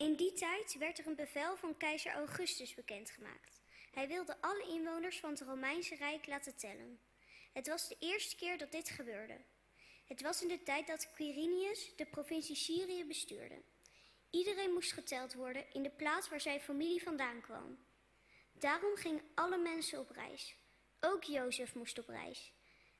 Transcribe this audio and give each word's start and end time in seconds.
In 0.00 0.14
die 0.14 0.32
tijd 0.32 0.76
werd 0.78 0.98
er 0.98 1.06
een 1.06 1.14
bevel 1.14 1.56
van 1.56 1.76
keizer 1.76 2.12
Augustus 2.12 2.74
bekendgemaakt. 2.74 3.60
Hij 3.92 4.08
wilde 4.08 4.36
alle 4.40 4.66
inwoners 4.68 5.20
van 5.20 5.30
het 5.30 5.40
Romeinse 5.40 5.94
Rijk 5.94 6.26
laten 6.26 6.56
tellen. 6.56 7.00
Het 7.52 7.68
was 7.68 7.88
de 7.88 7.96
eerste 7.98 8.36
keer 8.36 8.58
dat 8.58 8.72
dit 8.72 8.88
gebeurde. 8.88 9.36
Het 10.06 10.22
was 10.22 10.42
in 10.42 10.48
de 10.48 10.62
tijd 10.62 10.86
dat 10.86 11.12
Quirinius 11.12 11.92
de 11.96 12.06
provincie 12.06 12.56
Syrië 12.56 13.04
bestuurde. 13.04 13.62
Iedereen 14.30 14.72
moest 14.72 14.92
geteld 14.92 15.34
worden 15.34 15.64
in 15.72 15.82
de 15.82 15.90
plaats 15.90 16.28
waar 16.28 16.40
zijn 16.40 16.60
familie 16.60 17.02
vandaan 17.02 17.40
kwam. 17.40 17.78
Daarom 18.52 18.96
gingen 18.96 19.24
alle 19.34 19.58
mensen 19.58 19.98
op 19.98 20.10
reis. 20.10 20.56
Ook 21.00 21.24
Jozef 21.24 21.74
moest 21.74 21.98
op 21.98 22.08
reis. 22.08 22.52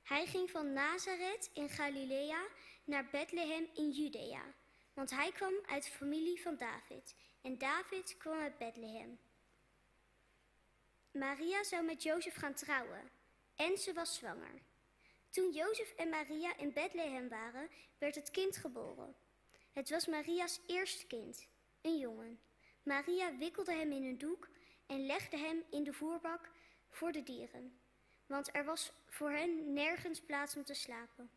Hij 0.03 0.27
ging 0.27 0.51
van 0.51 0.73
Nazareth 0.73 1.51
in 1.55 1.69
Galilea 1.69 2.47
naar 2.85 3.09
Bethlehem 3.11 3.69
in 3.75 3.91
Judea, 3.91 4.55
want 4.93 5.11
hij 5.11 5.33
kwam 5.33 5.55
uit 5.67 5.85
de 5.85 5.91
familie 5.91 6.43
van 6.43 6.57
David 6.57 7.15
en 7.43 7.59
David 7.59 8.17
kwam 8.17 8.39
uit 8.39 8.59
Bethlehem. 8.59 9.19
Maria 11.11 11.65
zou 11.65 11.85
met 11.85 12.03
Jozef 12.03 12.35
gaan 12.35 12.55
trouwen 12.55 13.11
en 13.57 13.79
ze 13.79 13.93
was 13.93 14.15
zwanger. 14.15 14.63
Toen 15.31 15.53
Jozef 15.53 15.95
en 15.95 16.09
Maria 16.09 16.57
in 16.57 16.73
Bethlehem 16.73 17.29
waren, 17.29 17.69
werd 17.99 18.15
het 18.15 18.31
kind 18.31 18.57
geboren. 18.57 19.17
Het 19.73 19.91
was 19.91 20.07
Maria's 20.07 20.61
eerste 20.67 21.07
kind, 21.07 21.49
een 21.81 21.99
jongen. 21.99 22.41
Maria 22.83 23.37
wikkelde 23.37 23.73
hem 23.73 23.93
in 23.93 24.05
een 24.05 24.19
doek 24.19 24.49
en 24.87 25.07
legde 25.07 25.37
hem 25.37 25.65
in 25.71 25.85
de 25.85 25.93
voerbak 25.93 26.51
voor 26.91 27.13
de 27.13 27.23
dieren, 27.23 27.81
want 28.27 28.55
er 28.55 28.65
was 28.65 28.93
voor 29.09 29.31
hen 29.31 29.73
nergens 29.73 30.21
plaats 30.21 30.57
om 30.57 30.65
te 30.65 30.75
slapen. 30.75 31.31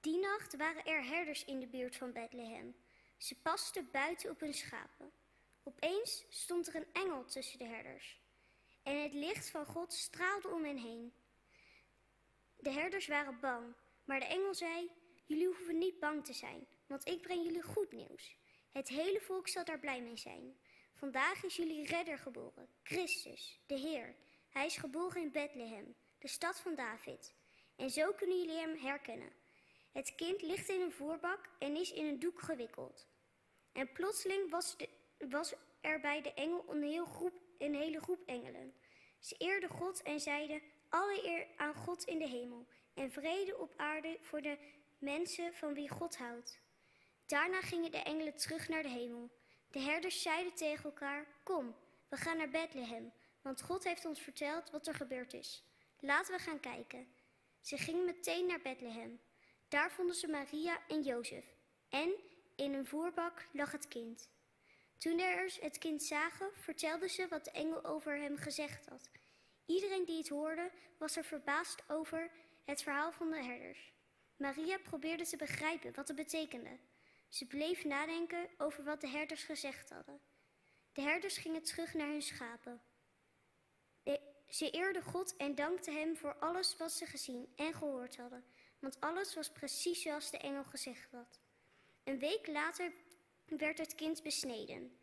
Die 0.00 0.18
nacht 0.18 0.56
waren 0.56 0.84
er 0.84 1.04
herders 1.04 1.44
in 1.44 1.60
de 1.60 1.66
buurt 1.66 1.96
van 1.96 2.12
Bethlehem. 2.12 2.76
Ze 3.16 3.40
pasten 3.40 3.88
buiten 3.90 4.30
op 4.30 4.40
hun 4.40 4.54
schapen. 4.54 5.12
Opeens 5.62 6.24
stond 6.28 6.66
er 6.68 6.74
een 6.74 6.92
engel 6.92 7.24
tussen 7.24 7.58
de 7.58 7.64
herders. 7.64 8.20
En 8.82 9.02
het 9.02 9.14
licht 9.14 9.50
van 9.50 9.66
God 9.66 9.92
straalde 9.92 10.48
om 10.48 10.64
hen 10.64 10.76
heen. 10.76 11.12
De 12.56 12.70
herders 12.70 13.06
waren 13.06 13.40
bang, 13.40 13.74
maar 14.04 14.20
de 14.20 14.26
engel 14.26 14.54
zei: 14.54 14.90
Jullie 15.26 15.46
hoeven 15.46 15.78
niet 15.78 15.98
bang 15.98 16.24
te 16.24 16.32
zijn, 16.32 16.66
want 16.86 17.08
ik 17.08 17.22
breng 17.22 17.44
jullie 17.44 17.62
goed 17.62 17.92
nieuws. 17.92 18.36
Het 18.70 18.88
hele 18.88 19.20
volk 19.20 19.48
zal 19.48 19.64
daar 19.64 19.78
blij 19.78 20.02
mee 20.02 20.16
zijn. 20.16 20.58
Vandaag 20.94 21.44
is 21.44 21.56
jullie 21.56 21.86
redder 21.86 22.18
geboren, 22.18 22.68
Christus, 22.82 23.60
de 23.66 23.74
Heer. 23.78 24.14
Hij 24.48 24.66
is 24.66 24.76
geboren 24.76 25.22
in 25.22 25.32
Bethlehem, 25.32 25.94
de 26.18 26.28
stad 26.28 26.60
van 26.60 26.74
David. 26.74 27.34
En 27.76 27.90
zo 27.90 28.12
kunnen 28.12 28.38
jullie 28.38 28.58
hem 28.58 28.76
herkennen. 28.76 29.32
Het 29.92 30.14
kind 30.14 30.42
ligt 30.42 30.68
in 30.68 30.80
een 30.80 30.92
voerbak 30.92 31.48
en 31.58 31.76
is 31.76 31.92
in 31.92 32.06
een 32.06 32.18
doek 32.18 32.40
gewikkeld. 32.40 33.06
En 33.72 33.92
plotseling 33.92 34.50
was, 35.30 35.54
er 35.80 36.00
bij 36.00 36.22
de 36.22 36.34
engel 36.34 36.64
een, 36.68 36.82
heel 36.82 37.04
groep, 37.04 37.34
een 37.58 37.74
hele 37.74 38.00
groep 38.00 38.22
engelen. 38.26 38.74
Ze 39.18 39.34
eerden 39.38 39.68
God 39.68 40.02
en 40.02 40.20
zeiden: 40.20 40.62
Alle 40.88 41.26
eer 41.26 41.46
aan 41.56 41.74
God 41.74 42.04
in 42.04 42.18
de 42.18 42.28
hemel 42.28 42.66
en 42.94 43.12
vrede 43.12 43.56
op 43.56 43.72
aarde 43.76 44.18
voor 44.20 44.42
de 44.42 44.58
mensen 44.98 45.54
van 45.54 45.74
wie 45.74 45.88
God 45.88 46.16
houdt. 46.16 46.60
Daarna 47.26 47.60
gingen 47.60 47.90
de 47.90 48.02
engelen 48.02 48.36
terug 48.36 48.68
naar 48.68 48.82
de 48.82 48.88
hemel. 48.88 49.30
De 49.70 49.78
herders 49.78 50.22
zeiden 50.22 50.54
tegen 50.54 50.84
elkaar: 50.84 51.26
Kom, 51.42 51.76
we 52.08 52.16
gaan 52.16 52.36
naar 52.36 52.50
Bethlehem, 52.50 53.12
want 53.42 53.62
God 53.62 53.84
heeft 53.84 54.04
ons 54.04 54.20
verteld 54.20 54.70
wat 54.70 54.86
er 54.86 54.94
gebeurd 54.94 55.32
is. 55.32 55.64
Laten 56.00 56.34
we 56.34 56.42
gaan 56.42 56.60
kijken. 56.60 57.08
Ze 57.60 57.76
gingen 57.76 58.04
meteen 58.04 58.46
naar 58.46 58.60
Bethlehem. 58.60 59.20
Daar 59.70 59.90
vonden 59.90 60.14
ze 60.14 60.28
Maria 60.28 60.78
en 60.88 61.02
Jozef. 61.02 61.44
En 61.88 62.14
in 62.56 62.74
een 62.74 62.86
voerbak 62.86 63.46
lag 63.52 63.72
het 63.72 63.88
kind. 63.88 64.28
Toen 64.98 65.16
de 65.16 65.58
het 65.60 65.78
kind 65.78 66.02
zagen, 66.02 66.50
vertelden 66.54 67.10
ze 67.10 67.28
wat 67.28 67.44
de 67.44 67.50
engel 67.50 67.84
over 67.84 68.16
hem 68.16 68.36
gezegd 68.36 68.86
had. 68.88 69.10
Iedereen 69.66 70.04
die 70.04 70.18
het 70.18 70.28
hoorde, 70.28 70.70
was 70.98 71.16
er 71.16 71.24
verbaasd 71.24 71.82
over 71.88 72.30
het 72.64 72.82
verhaal 72.82 73.12
van 73.12 73.30
de 73.30 73.44
herders. 73.44 73.92
Maria 74.36 74.78
probeerde 74.78 75.26
te 75.26 75.36
begrijpen 75.36 75.94
wat 75.94 76.08
het 76.08 76.16
betekende. 76.16 76.78
Ze 77.28 77.46
bleef 77.46 77.84
nadenken 77.84 78.48
over 78.58 78.84
wat 78.84 79.00
de 79.00 79.08
herders 79.08 79.42
gezegd 79.42 79.90
hadden. 79.90 80.20
De 80.92 81.00
herders 81.00 81.36
gingen 81.36 81.62
terug 81.62 81.94
naar 81.94 82.08
hun 82.08 82.22
schapen. 82.22 82.82
Ze 84.48 84.70
eerden 84.70 85.02
God 85.02 85.36
en 85.36 85.54
dankten 85.54 85.94
hem 85.94 86.16
voor 86.16 86.34
alles 86.34 86.76
wat 86.76 86.92
ze 86.92 87.06
gezien 87.06 87.52
en 87.56 87.74
gehoord 87.74 88.16
hadden, 88.16 88.44
want 88.80 89.00
alles 89.00 89.34
was 89.34 89.50
precies 89.50 90.02
zoals 90.02 90.30
de 90.30 90.38
engel 90.38 90.64
gezegd 90.64 91.12
had. 91.12 91.40
Een 92.04 92.18
week 92.18 92.46
later 92.46 92.92
werd 93.46 93.78
het 93.78 93.94
kind 93.94 94.22
besneden. 94.22 94.98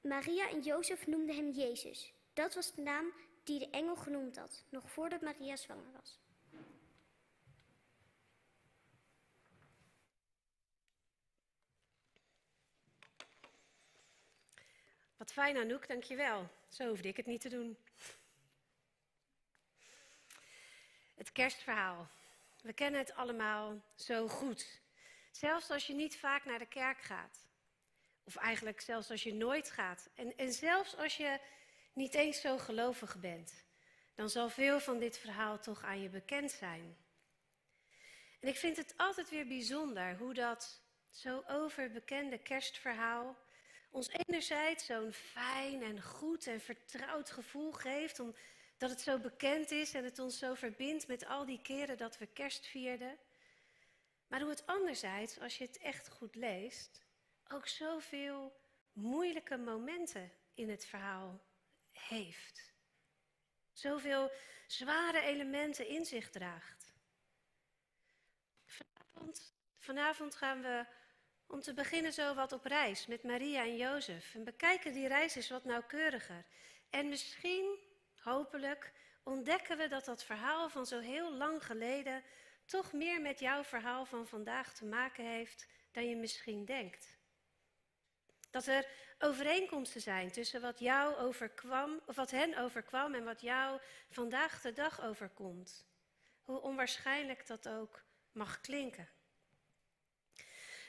Maria 0.00 0.48
en 0.48 0.60
Jozef 0.60 1.06
noemden 1.06 1.36
hem 1.36 1.50
Jezus. 1.50 2.12
Dat 2.32 2.54
was 2.54 2.74
de 2.74 2.82
naam 2.82 3.12
die 3.44 3.58
de 3.58 3.70
engel 3.70 3.96
genoemd 3.96 4.36
had, 4.36 4.64
nog 4.68 4.90
voordat 4.90 5.20
Maria 5.20 5.56
zwanger 5.56 5.92
was. 5.92 6.18
Wat 15.16 15.32
fijn, 15.32 15.56
Anouk, 15.56 15.88
dankjewel. 15.88 16.48
Zo 16.68 16.88
hoefde 16.88 17.08
ik 17.08 17.16
het 17.16 17.26
niet 17.26 17.40
te 17.40 17.48
doen. 17.48 17.76
Het 21.14 21.32
kerstverhaal. 21.32 22.08
We 22.66 22.72
kennen 22.72 23.00
het 23.00 23.14
allemaal 23.14 23.82
zo 23.94 24.28
goed. 24.28 24.80
Zelfs 25.30 25.70
als 25.70 25.86
je 25.86 25.94
niet 25.94 26.16
vaak 26.16 26.44
naar 26.44 26.58
de 26.58 26.66
kerk 26.66 27.00
gaat. 27.00 27.46
Of 28.24 28.36
eigenlijk 28.36 28.80
zelfs 28.80 29.10
als 29.10 29.22
je 29.22 29.34
nooit 29.34 29.70
gaat. 29.70 30.08
En, 30.14 30.36
en 30.36 30.52
zelfs 30.52 30.96
als 30.96 31.16
je 31.16 31.40
niet 31.92 32.14
eens 32.14 32.40
zo 32.40 32.58
gelovig 32.58 33.20
bent. 33.20 33.64
Dan 34.14 34.30
zal 34.30 34.48
veel 34.48 34.80
van 34.80 34.98
dit 34.98 35.18
verhaal 35.18 35.58
toch 35.58 35.82
aan 35.82 36.00
je 36.00 36.08
bekend 36.08 36.50
zijn. 36.50 36.96
En 38.40 38.48
ik 38.48 38.56
vind 38.56 38.76
het 38.76 38.94
altijd 38.96 39.30
weer 39.30 39.46
bijzonder 39.46 40.16
hoe 40.16 40.34
dat 40.34 40.82
zo 41.10 41.44
overbekende 41.48 42.38
kerstverhaal 42.38 43.36
ons 43.90 44.08
enerzijds 44.08 44.86
zo'n 44.86 45.12
fijn 45.12 45.82
en 45.82 46.02
goed 46.02 46.46
en 46.46 46.60
vertrouwd 46.60 47.30
gevoel 47.30 47.72
geeft, 47.72 48.20
omdat 48.78 48.96
het 48.96 49.06
zo 49.06 49.18
bekend 49.18 49.70
is 49.70 49.94
en 49.94 50.04
het 50.04 50.18
ons 50.18 50.38
zo 50.38 50.54
verbindt 50.54 51.06
met 51.06 51.26
al 51.26 51.44
die 51.46 51.62
keren 51.62 51.96
dat 51.96 52.18
we 52.18 52.26
kerst 52.26 52.66
vierden. 52.66 53.18
Maar 54.26 54.40
hoe 54.40 54.50
het 54.50 54.66
anderzijds, 54.66 55.40
als 55.40 55.58
je 55.58 55.64
het 55.64 55.78
echt 55.78 56.08
goed 56.08 56.34
leest, 56.34 57.04
ook 57.48 57.66
zoveel 57.66 58.60
moeilijke 58.92 59.56
momenten 59.56 60.32
in 60.54 60.70
het 60.70 60.84
verhaal 60.84 61.40
heeft. 61.92 62.72
Zoveel 63.72 64.30
zware 64.66 65.20
elementen 65.20 65.88
in 65.88 66.04
zich 66.04 66.30
draagt. 66.30 66.94
Vanavond, 68.64 69.54
vanavond 69.78 70.34
gaan 70.34 70.62
we 70.62 70.86
om 71.46 71.60
te 71.60 71.74
beginnen 71.74 72.12
zo 72.12 72.34
wat 72.34 72.52
op 72.52 72.64
reis 72.64 73.06
met 73.06 73.22
Maria 73.22 73.62
en 73.62 73.76
Jozef. 73.76 74.34
En 74.34 74.44
bekijken 74.44 74.92
die 74.92 75.08
reis 75.08 75.34
eens 75.34 75.50
wat 75.50 75.64
nauwkeuriger. 75.64 76.44
En 76.90 77.08
misschien, 77.08 77.85
hopelijk, 78.30 78.92
ontdekken 79.22 79.76
we 79.76 79.88
dat 79.88 80.04
dat 80.04 80.24
verhaal 80.24 80.68
van 80.68 80.86
zo 80.86 81.00
heel 81.00 81.32
lang 81.34 81.64
geleden 81.64 82.22
toch 82.64 82.92
meer 82.92 83.20
met 83.20 83.38
jouw 83.38 83.64
verhaal 83.64 84.04
van 84.04 84.26
vandaag 84.26 84.74
te 84.74 84.84
maken 84.84 85.24
heeft 85.24 85.66
dan 85.92 86.08
je 86.08 86.16
misschien 86.16 86.64
denkt. 86.64 87.18
Dat 88.50 88.66
er 88.66 88.86
overeenkomsten 89.18 90.00
zijn 90.00 90.30
tussen 90.30 90.60
wat 90.60 90.78
jou 90.78 91.16
overkwam, 91.16 92.00
of 92.06 92.16
wat 92.16 92.30
hen 92.30 92.58
overkwam 92.58 93.14
en 93.14 93.24
wat 93.24 93.40
jou 93.40 93.80
vandaag 94.10 94.60
de 94.60 94.72
dag 94.72 95.02
overkomt. 95.02 95.86
Hoe 96.42 96.60
onwaarschijnlijk 96.60 97.46
dat 97.46 97.68
ook 97.68 98.02
mag 98.32 98.60
klinken. 98.60 99.08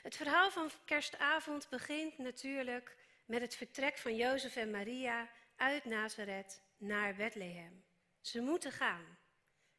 Het 0.02 0.16
verhaal 0.16 0.50
van 0.50 0.70
kerstavond 0.84 1.68
begint 1.68 2.18
natuurlijk 2.18 2.96
met 3.24 3.40
het 3.40 3.56
vertrek 3.56 3.98
van 3.98 4.16
Jozef 4.16 4.56
en 4.56 4.70
Maria 4.70 5.28
uit 5.56 5.84
Nazareth 5.84 6.66
naar 6.78 7.14
Bethlehem. 7.14 7.84
Ze 8.20 8.40
moeten 8.40 8.72
gaan. 8.72 9.18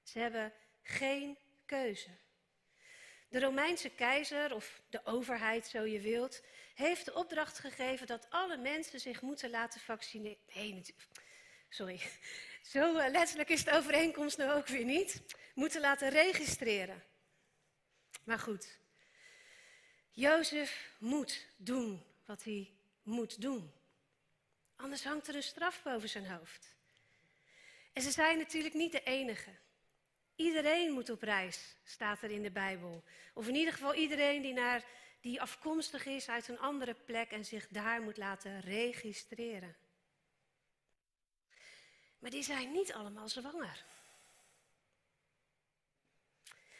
Ze 0.04 0.20
hebben 0.20 0.54
geen 0.82 1.38
keuze. 1.66 2.10
De 3.30 3.40
Romeinse 3.40 3.90
keizer, 3.90 4.54
of 4.54 4.82
de 4.90 5.06
overheid 5.06 5.68
zo 5.68 5.84
je 5.84 6.00
wilt, 6.00 6.44
heeft 6.76 7.06
de 7.06 7.14
opdracht 7.14 7.60
gegeven 7.60 8.08
dat 8.08 8.30
alle 8.30 8.58
mensen 8.58 9.00
zich 9.00 9.22
moeten 9.22 9.50
laten 9.50 9.82
vaccineren. 9.82 10.38
Nee, 10.54 10.86
sorry. 11.70 12.02
Zo 12.62 12.94
letterlijk 12.94 13.50
is 13.50 13.64
de 13.64 13.72
overeenkomst 13.72 14.38
nou 14.38 14.52
ook 14.52 14.68
weer 14.68 14.86
niet. 14.86 15.22
Moeten 15.54 15.82
laten 15.82 16.10
registreren. 16.10 17.04
Maar 18.24 18.40
goed, 18.40 18.80
Jozef 20.12 20.96
moet 20.98 21.46
doen 21.58 22.04
wat 22.26 22.44
hij 22.44 22.74
moet 23.04 23.42
doen. 23.42 23.74
Anders 24.76 25.04
hangt 25.04 25.28
er 25.28 25.36
een 25.36 25.44
straf 25.44 25.84
boven 25.84 26.10
zijn 26.10 26.28
hoofd. 26.28 26.78
En 28.00 28.06
ze 28.06 28.12
zijn 28.12 28.38
natuurlijk 28.38 28.74
niet 28.74 28.92
de 28.92 29.04
enige. 29.04 29.56
Iedereen 30.36 30.92
moet 30.92 31.10
op 31.10 31.22
reis, 31.22 31.76
staat 31.84 32.22
er 32.22 32.32
in 32.32 32.42
de 32.42 32.52
Bijbel. 32.52 33.04
Of 33.34 33.48
in 33.48 33.56
ieder 33.56 33.74
geval 33.74 33.94
iedereen 33.94 34.42
die 34.42 34.54
naar 34.54 34.86
die 35.22 35.42
afkomstig 35.42 36.06
is 36.06 36.30
uit 36.30 36.48
een 36.48 36.60
andere 36.60 36.94
plek 36.94 37.32
en 37.32 37.46
zich 37.46 37.68
daar 37.68 38.02
moet 38.02 38.18
laten 38.18 38.62
registreren. 38.62 39.78
Maar 42.20 42.30
die 42.30 42.44
zijn 42.44 42.72
niet 42.72 42.94
allemaal 42.94 43.30
zwanger. 43.30 43.86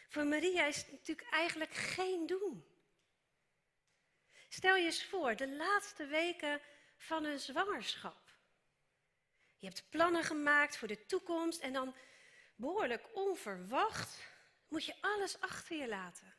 Voor 0.08 0.26
Maria 0.26 0.66
is 0.66 0.76
het 0.76 0.92
natuurlijk 0.92 1.30
eigenlijk 1.30 1.74
geen 1.74 2.26
doen. 2.26 2.64
Stel 4.48 4.76
je 4.76 4.84
eens 4.84 5.04
voor, 5.04 5.36
de 5.36 5.48
laatste 5.48 6.06
weken 6.06 6.60
van 6.96 7.24
een 7.24 7.40
zwangerschap. 7.40 8.29
Je 9.60 9.66
hebt 9.66 9.88
plannen 9.88 10.24
gemaakt 10.24 10.76
voor 10.76 10.88
de 10.88 11.06
toekomst 11.06 11.60
en 11.60 11.72
dan 11.72 11.94
behoorlijk 12.56 13.16
onverwacht 13.16 14.18
moet 14.68 14.84
je 14.84 14.94
alles 15.00 15.40
achter 15.40 15.76
je 15.76 15.88
laten. 15.88 16.34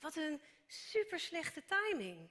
Wat 0.00 0.16
een 0.16 0.40
super 0.66 1.20
slechte 1.20 1.64
timing. 1.64 2.30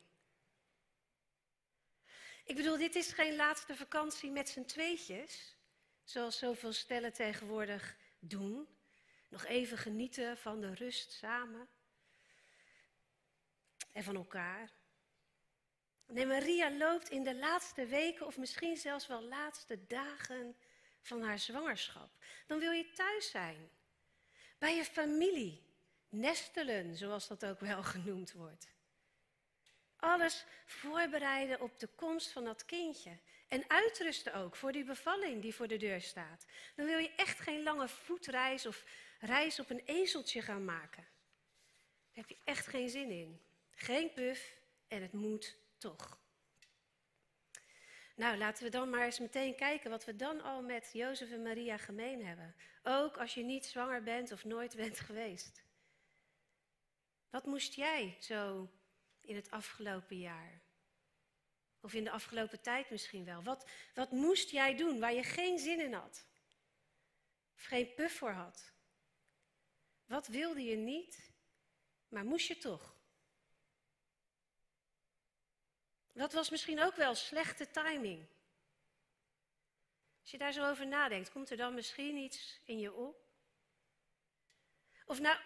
Ik 2.45 2.55
bedoel, 2.55 2.77
dit 2.77 2.95
is 2.95 3.11
geen 3.11 3.35
laatste 3.35 3.75
vakantie 3.75 4.31
met 4.31 4.49
z'n 4.49 4.65
tweetjes, 4.65 5.55
zoals 6.03 6.37
zoveel 6.37 6.73
stellen 6.73 7.13
tegenwoordig 7.13 7.97
doen. 8.19 8.67
Nog 9.29 9.45
even 9.45 9.77
genieten 9.77 10.37
van 10.37 10.61
de 10.61 10.73
rust 10.73 11.11
samen 11.11 11.67
en 13.91 14.03
van 14.03 14.15
elkaar. 14.15 14.76
Nee, 16.07 16.25
Maria 16.25 16.71
loopt 16.71 17.09
in 17.09 17.23
de 17.23 17.35
laatste 17.35 17.85
weken 17.85 18.25
of 18.25 18.37
misschien 18.37 18.77
zelfs 18.77 19.07
wel 19.07 19.21
laatste 19.21 19.87
dagen 19.87 20.55
van 21.01 21.21
haar 21.23 21.39
zwangerschap. 21.39 22.09
Dan 22.47 22.59
wil 22.59 22.71
je 22.71 22.89
thuis 22.91 23.29
zijn, 23.29 23.69
bij 24.57 24.75
je 24.75 24.85
familie, 24.85 25.65
nestelen, 26.09 26.95
zoals 26.95 27.27
dat 27.27 27.45
ook 27.45 27.59
wel 27.59 27.83
genoemd 27.93 28.33
wordt. 28.33 28.67
Alles 29.95 30.45
voorbereiden 30.65 31.61
op 31.61 31.79
de 31.79 31.87
komst 31.87 32.31
van 32.31 32.43
dat 32.43 32.65
kindje. 32.65 33.17
En 33.47 33.69
uitrusten 33.69 34.33
ook 34.33 34.55
voor 34.55 34.71
die 34.71 34.83
bevalling 34.83 35.41
die 35.41 35.55
voor 35.55 35.67
de 35.67 35.77
deur 35.77 36.01
staat. 36.01 36.45
Dan 36.75 36.85
wil 36.85 36.97
je 36.97 37.11
echt 37.15 37.39
geen 37.39 37.63
lange 37.63 37.87
voetreis 37.87 38.65
of 38.65 38.83
reis 39.19 39.59
op 39.59 39.69
een 39.69 39.81
ezeltje 39.85 40.41
gaan 40.41 40.65
maken. 40.65 41.03
Daar 41.03 42.25
heb 42.25 42.29
je 42.29 42.37
echt 42.43 42.67
geen 42.67 42.89
zin 42.89 43.11
in. 43.11 43.41
Geen 43.71 44.13
puf 44.13 44.59
en 44.87 45.01
het 45.01 45.13
moet 45.13 45.57
toch. 45.77 46.19
Nou, 48.15 48.37
laten 48.37 48.63
we 48.63 48.69
dan 48.69 48.89
maar 48.89 49.05
eens 49.05 49.19
meteen 49.19 49.55
kijken 49.55 49.89
wat 49.89 50.05
we 50.05 50.15
dan 50.15 50.41
al 50.41 50.61
met 50.61 50.89
Jozef 50.93 51.31
en 51.31 51.41
Maria 51.41 51.77
gemeen 51.77 52.25
hebben. 52.25 52.55
Ook 52.83 53.17
als 53.17 53.33
je 53.33 53.43
niet 53.43 53.65
zwanger 53.65 54.03
bent 54.03 54.31
of 54.31 54.45
nooit 54.45 54.75
bent 54.75 54.99
geweest. 54.99 55.63
Wat 57.29 57.45
moest 57.45 57.73
jij 57.73 58.17
zo 58.19 58.69
in 59.21 59.35
het 59.35 59.51
afgelopen 59.51 60.17
jaar? 60.17 60.61
Of 61.81 61.93
in 61.93 62.03
de 62.03 62.11
afgelopen 62.11 62.61
tijd 62.61 62.89
misschien 62.89 63.25
wel. 63.25 63.43
Wat, 63.43 63.69
wat 63.93 64.11
moest 64.11 64.49
jij 64.49 64.75
doen 64.75 64.99
waar 64.99 65.13
je 65.13 65.23
geen 65.23 65.59
zin 65.59 65.79
in 65.79 65.93
had? 65.93 66.25
Of 67.55 67.63
geen 67.63 67.93
puff 67.93 68.17
voor 68.17 68.31
had? 68.31 68.73
Wat 70.05 70.27
wilde 70.27 70.63
je 70.63 70.75
niet, 70.75 71.31
maar 72.07 72.25
moest 72.25 72.47
je 72.47 72.57
toch? 72.57 72.96
Dat 76.17 76.33
was 76.33 76.49
misschien 76.49 76.81
ook 76.81 76.95
wel 76.95 77.15
slechte 77.15 77.71
timing. 77.71 78.25
Als 80.21 80.31
je 80.31 80.37
daar 80.37 80.51
zo 80.51 80.69
over 80.69 80.87
nadenkt, 80.87 81.31
komt 81.31 81.49
er 81.49 81.57
dan 81.57 81.73
misschien 81.73 82.15
iets 82.15 82.59
in 82.65 82.79
je 82.79 82.93
op? 82.93 83.25
Of 85.05 85.19
nou, 85.19 85.37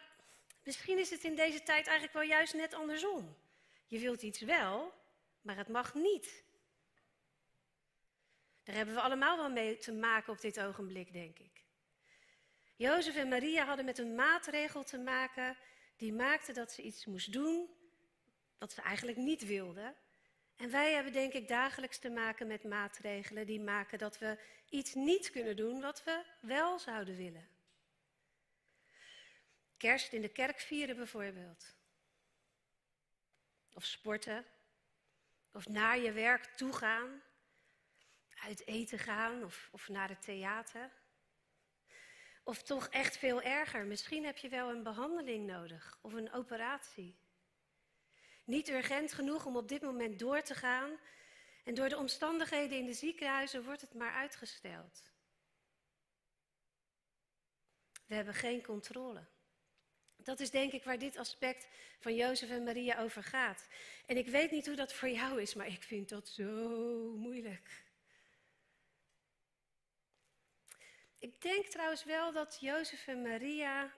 misschien 0.63 0.97
is 0.97 1.09
het 1.09 1.23
in 1.23 1.35
deze 1.35 1.63
tijd 1.63 1.87
eigenlijk 1.87 2.13
wel 2.13 2.23
juist 2.23 2.53
net 2.53 2.73
andersom. 2.73 3.37
Je 3.85 3.99
wilt 3.99 4.21
iets 4.21 4.39
wel, 4.39 4.93
maar 5.41 5.55
het 5.55 5.67
mag 5.67 5.93
niet. 5.93 6.43
Daar 8.63 8.75
hebben 8.75 8.95
we 8.95 9.01
allemaal 9.01 9.37
wel 9.37 9.49
mee 9.49 9.77
te 9.77 9.91
maken 9.91 10.33
op 10.33 10.41
dit 10.41 10.59
ogenblik, 10.59 11.13
denk 11.13 11.39
ik. 11.39 11.63
Jozef 12.75 13.15
en 13.15 13.27
Maria 13.27 13.65
hadden 13.65 13.85
met 13.85 13.97
een 13.97 14.15
maatregel 14.15 14.83
te 14.83 14.97
maken 14.97 15.57
die 15.95 16.13
maakte 16.13 16.53
dat 16.53 16.71
ze 16.71 16.81
iets 16.81 17.05
moest 17.05 17.33
doen 17.33 17.69
wat 18.57 18.71
ze 18.71 18.81
eigenlijk 18.81 19.17
niet 19.17 19.45
wilden. 19.45 19.95
En 20.61 20.71
wij 20.71 20.93
hebben 20.93 21.13
denk 21.13 21.33
ik 21.33 21.47
dagelijks 21.47 21.99
te 21.99 22.09
maken 22.09 22.47
met 22.47 22.63
maatregelen 22.63 23.45
die 23.45 23.59
maken 23.59 23.97
dat 23.97 24.17
we 24.17 24.37
iets 24.69 24.93
niet 24.93 25.31
kunnen 25.31 25.55
doen 25.55 25.81
wat 25.81 26.03
we 26.03 26.23
wel 26.39 26.79
zouden 26.79 27.15
willen. 27.15 27.47
Kerst 29.77 30.13
in 30.13 30.21
de 30.21 30.29
kerk 30.29 30.59
vieren 30.59 30.95
bijvoorbeeld. 30.95 31.75
Of 33.73 33.85
sporten. 33.85 34.45
Of 35.51 35.67
naar 35.67 35.97
je 35.97 36.11
werk 36.11 36.45
toe 36.45 36.73
gaan. 36.73 37.21
Uit 38.43 38.67
eten 38.67 38.99
gaan 38.99 39.43
of, 39.43 39.69
of 39.71 39.89
naar 39.89 40.09
het 40.09 40.21
theater. 40.21 40.91
Of 42.43 42.63
toch 42.63 42.87
echt 42.87 43.17
veel 43.17 43.41
erger, 43.41 43.85
misschien 43.85 44.25
heb 44.25 44.37
je 44.37 44.49
wel 44.49 44.69
een 44.69 44.83
behandeling 44.83 45.47
nodig 45.47 45.97
of 46.01 46.13
een 46.13 46.33
operatie. 46.33 47.15
Niet 48.43 48.69
urgent 48.69 49.13
genoeg 49.13 49.45
om 49.45 49.55
op 49.55 49.67
dit 49.67 49.81
moment 49.81 50.19
door 50.19 50.41
te 50.41 50.55
gaan. 50.55 50.99
En 51.63 51.73
door 51.73 51.89
de 51.89 51.97
omstandigheden 51.97 52.77
in 52.77 52.85
de 52.85 52.93
ziekenhuizen 52.93 53.63
wordt 53.63 53.81
het 53.81 53.93
maar 53.93 54.13
uitgesteld. 54.13 55.03
We 58.05 58.15
hebben 58.15 58.33
geen 58.33 58.63
controle. 58.63 59.25
Dat 60.15 60.39
is 60.39 60.49
denk 60.49 60.71
ik 60.71 60.83
waar 60.83 60.99
dit 60.99 61.17
aspect 61.17 61.67
van 61.99 62.15
Jozef 62.15 62.49
en 62.49 62.63
Maria 62.63 62.99
over 62.99 63.23
gaat. 63.23 63.67
En 64.05 64.17
ik 64.17 64.27
weet 64.27 64.51
niet 64.51 64.65
hoe 64.67 64.75
dat 64.75 64.93
voor 64.93 65.09
jou 65.09 65.41
is, 65.41 65.53
maar 65.53 65.67
ik 65.67 65.83
vind 65.83 66.09
dat 66.09 66.27
zo 66.27 66.45
moeilijk. 67.15 67.83
Ik 71.19 71.41
denk 71.41 71.65
trouwens 71.65 72.03
wel 72.03 72.31
dat 72.31 72.57
Jozef 72.59 73.07
en 73.07 73.21
Maria 73.21 73.93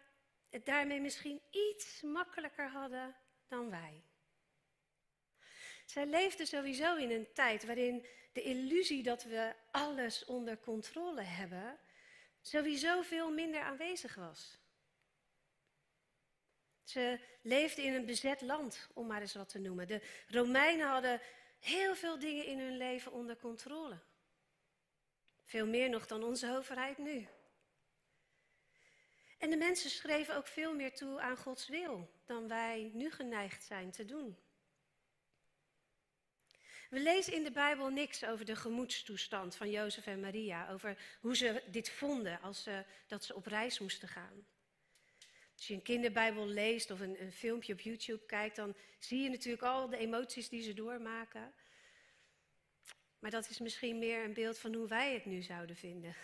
het 0.50 0.66
daarmee 0.66 1.01
misschien 1.01 1.42
iets 1.51 2.01
makkelijker 2.01 2.69
hadden 2.69 3.16
dan 3.48 3.69
wij. 3.69 4.04
Zij 5.85 6.06
leefden 6.06 6.47
sowieso 6.47 6.95
in 6.95 7.12
een 7.12 7.33
tijd 7.33 7.65
waarin 7.65 8.06
de 8.33 8.41
illusie 8.41 9.03
dat 9.03 9.24
we 9.24 9.53
alles 9.71 10.25
onder 10.25 10.59
controle 10.59 11.21
hebben, 11.21 11.80
sowieso 12.41 13.01
veel 13.01 13.31
minder 13.31 13.62
aanwezig 13.62 14.15
was. 14.15 14.57
Ze 16.83 17.19
leefden 17.41 17.83
in 17.83 17.94
een 17.94 18.06
bezet 18.06 18.41
land, 18.41 18.89
om 18.94 19.07
maar 19.07 19.21
eens 19.21 19.33
wat 19.33 19.50
te 19.50 19.59
noemen. 19.59 19.88
De 19.88 20.01
Romeinen 20.27 20.88
hadden 20.88 21.21
heel 21.59 21.95
veel 21.95 22.19
dingen 22.19 22.45
in 22.45 22.59
hun 22.59 22.77
leven 22.77 23.12
onder 23.12 23.38
controle. 23.38 23.99
Veel 25.45 25.68
meer 25.68 25.90
nog 25.90 26.07
dan 26.07 26.23
onze 26.23 26.56
overheid 26.56 26.97
nu. 26.97 27.28
En 29.37 29.49
de 29.49 29.57
mensen 29.57 29.90
schreven 29.90 30.35
ook 30.35 30.47
veel 30.47 30.75
meer 30.75 30.95
toe 30.95 31.19
aan 31.19 31.37
Gods 31.37 31.68
wil 31.68 32.09
dan 32.25 32.47
wij 32.47 32.92
nu 32.94 33.11
geneigd 33.11 33.63
zijn 33.63 33.92
te 33.92 34.06
doen. 34.06 34.37
We 36.94 37.00
lezen 37.00 37.33
in 37.33 37.44
de 37.44 37.52
Bijbel 37.52 37.90
niks 37.90 38.26
over 38.26 38.45
de 38.45 38.56
gemoedstoestand 38.56 39.56
van 39.56 39.69
Jozef 39.69 40.06
en 40.06 40.19
Maria, 40.19 40.69
over 40.69 41.18
hoe 41.21 41.35
ze 41.35 41.64
dit 41.71 41.90
vonden 41.90 42.42
als 42.42 42.64
ze, 42.64 42.85
dat 43.07 43.23
ze 43.23 43.35
op 43.35 43.45
reis 43.45 43.80
moesten 43.80 44.07
gaan. 44.07 44.45
Als 45.56 45.68
je 45.68 45.73
een 45.73 45.81
kinderbijbel 45.81 46.47
leest 46.47 46.92
of 46.92 47.00
een, 47.00 47.21
een 47.21 47.31
filmpje 47.31 47.73
op 47.73 47.80
YouTube 47.80 48.26
kijkt, 48.26 48.56
dan 48.56 48.76
zie 49.00 49.21
je 49.21 49.30
natuurlijk 49.30 49.64
al 49.64 49.90
de 49.90 49.97
emoties 49.97 50.50
die 50.50 50.62
ze 50.62 50.73
doormaken. 50.73 51.54
Maar 53.19 53.31
dat 53.31 53.50
is 53.50 53.59
misschien 53.59 54.00
meer 54.00 54.23
een 54.23 54.33
beeld 54.33 54.57
van 54.57 54.73
hoe 54.73 54.88
wij 54.88 55.14
het 55.14 55.26
nu 55.26 55.42
zouden 55.42 55.76
vinden, 55.76 56.16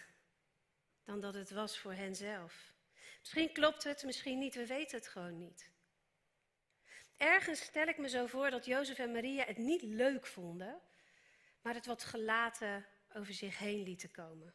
dan 1.03 1.21
dat 1.21 1.33
het 1.33 1.51
was 1.51 1.79
voor 1.79 1.93
hen 1.93 2.15
zelf. 2.15 2.73
Misschien 3.19 3.53
klopt 3.53 3.83
het, 3.83 4.03
misschien 4.03 4.39
niet, 4.39 4.55
we 4.55 4.65
weten 4.65 4.97
het 4.97 5.07
gewoon 5.07 5.37
niet. 5.37 5.69
Ergens 7.19 7.61
stel 7.61 7.87
ik 7.87 7.97
me 7.97 8.09
zo 8.09 8.25
voor 8.25 8.49
dat 8.49 8.65
Jozef 8.65 8.97
en 8.97 9.11
Maria 9.11 9.45
het 9.45 9.57
niet 9.57 9.81
leuk 9.81 10.25
vonden, 10.25 10.81
maar 11.61 11.73
het 11.73 11.85
wat 11.85 12.03
gelaten 12.03 12.85
over 13.13 13.33
zich 13.33 13.57
heen 13.57 13.83
lieten 13.83 14.11
komen. 14.11 14.53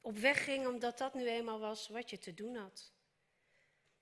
Op 0.00 0.16
weg 0.16 0.44
ging 0.44 0.66
omdat 0.66 0.98
dat 0.98 1.14
nu 1.14 1.28
eenmaal 1.28 1.58
was 1.58 1.88
wat 1.88 2.10
je 2.10 2.18
te 2.18 2.34
doen 2.34 2.56
had. 2.56 2.92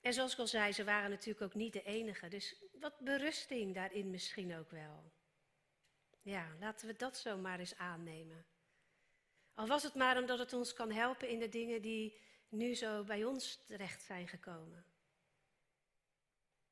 En 0.01 0.13
zoals 0.13 0.33
ik 0.33 0.39
al 0.39 0.47
zei, 0.47 0.73
ze 0.73 0.85
waren 0.85 1.11
natuurlijk 1.11 1.45
ook 1.45 1.55
niet 1.55 1.73
de 1.73 1.83
enige, 1.83 2.29
dus 2.29 2.65
wat 2.81 2.99
berusting 2.99 3.75
daarin 3.75 4.11
misschien 4.11 4.57
ook 4.57 4.71
wel. 4.71 5.13
Ja, 6.23 6.57
laten 6.61 6.87
we 6.87 6.97
dat 6.97 7.19
zo 7.19 7.37
maar 7.37 7.59
eens 7.59 7.77
aannemen. 7.77 8.47
Al 9.55 9.67
was 9.67 9.83
het 9.83 9.95
maar 9.95 10.19
omdat 10.19 10.39
het 10.39 10.53
ons 10.53 10.73
kan 10.73 10.91
helpen 10.91 11.29
in 11.29 11.39
de 11.39 11.49
dingen 11.49 11.83
die 11.83 12.21
nu 12.49 12.75
zo 12.75 13.05
bij 13.05 13.25
ons 13.25 13.65
terecht 13.67 14.03
zijn 14.03 14.29
gekomen 14.29 14.85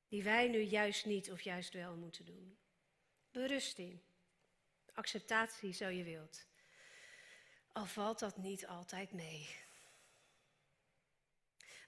die 0.09 0.23
wij 0.23 0.49
nu 0.49 0.61
juist 0.61 1.05
niet 1.05 1.31
of 1.31 1.41
juist 1.41 1.73
wel 1.73 1.97
moeten 1.97 2.25
doen. 2.25 2.59
Berusting, 3.31 4.01
acceptatie 4.93 5.73
zo 5.73 5.89
je 5.89 6.05
wilt. 6.05 6.47
Al 7.73 7.87
valt 7.87 8.19
dat 8.19 8.37
niet 8.37 8.67
altijd 8.67 9.13
mee. 9.13 9.49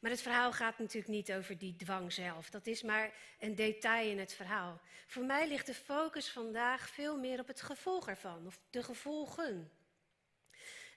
Maar 0.00 0.10
het 0.10 0.20
verhaal 0.20 0.52
gaat 0.52 0.78
natuurlijk 0.78 1.12
niet 1.12 1.32
over 1.32 1.58
die 1.58 1.76
dwang 1.76 2.12
zelf. 2.12 2.50
Dat 2.50 2.66
is 2.66 2.82
maar 2.82 3.14
een 3.38 3.54
detail 3.54 4.10
in 4.10 4.18
het 4.18 4.32
verhaal. 4.32 4.80
Voor 5.06 5.25
mij 5.25 5.48
ligt 5.48 5.66
de 5.66 5.75
focus 5.75 6.30
vandaag 6.30 6.88
veel 6.88 7.18
meer 7.18 7.40
op 7.40 7.46
het 7.46 7.60
gevolg 7.60 8.08
ervan, 8.08 8.46
of 8.46 8.60
de 8.70 8.82
gevolgen. 8.82 9.72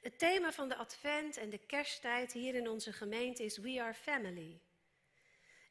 Het 0.01 0.19
thema 0.19 0.51
van 0.51 0.69
de 0.69 0.75
Advent 0.75 1.37
en 1.37 1.49
de 1.49 1.57
kersttijd 1.57 2.31
hier 2.31 2.55
in 2.55 2.69
onze 2.69 2.93
gemeente 2.93 3.43
is 3.43 3.57
We 3.57 3.81
Are 3.81 3.93
Family. 3.93 4.59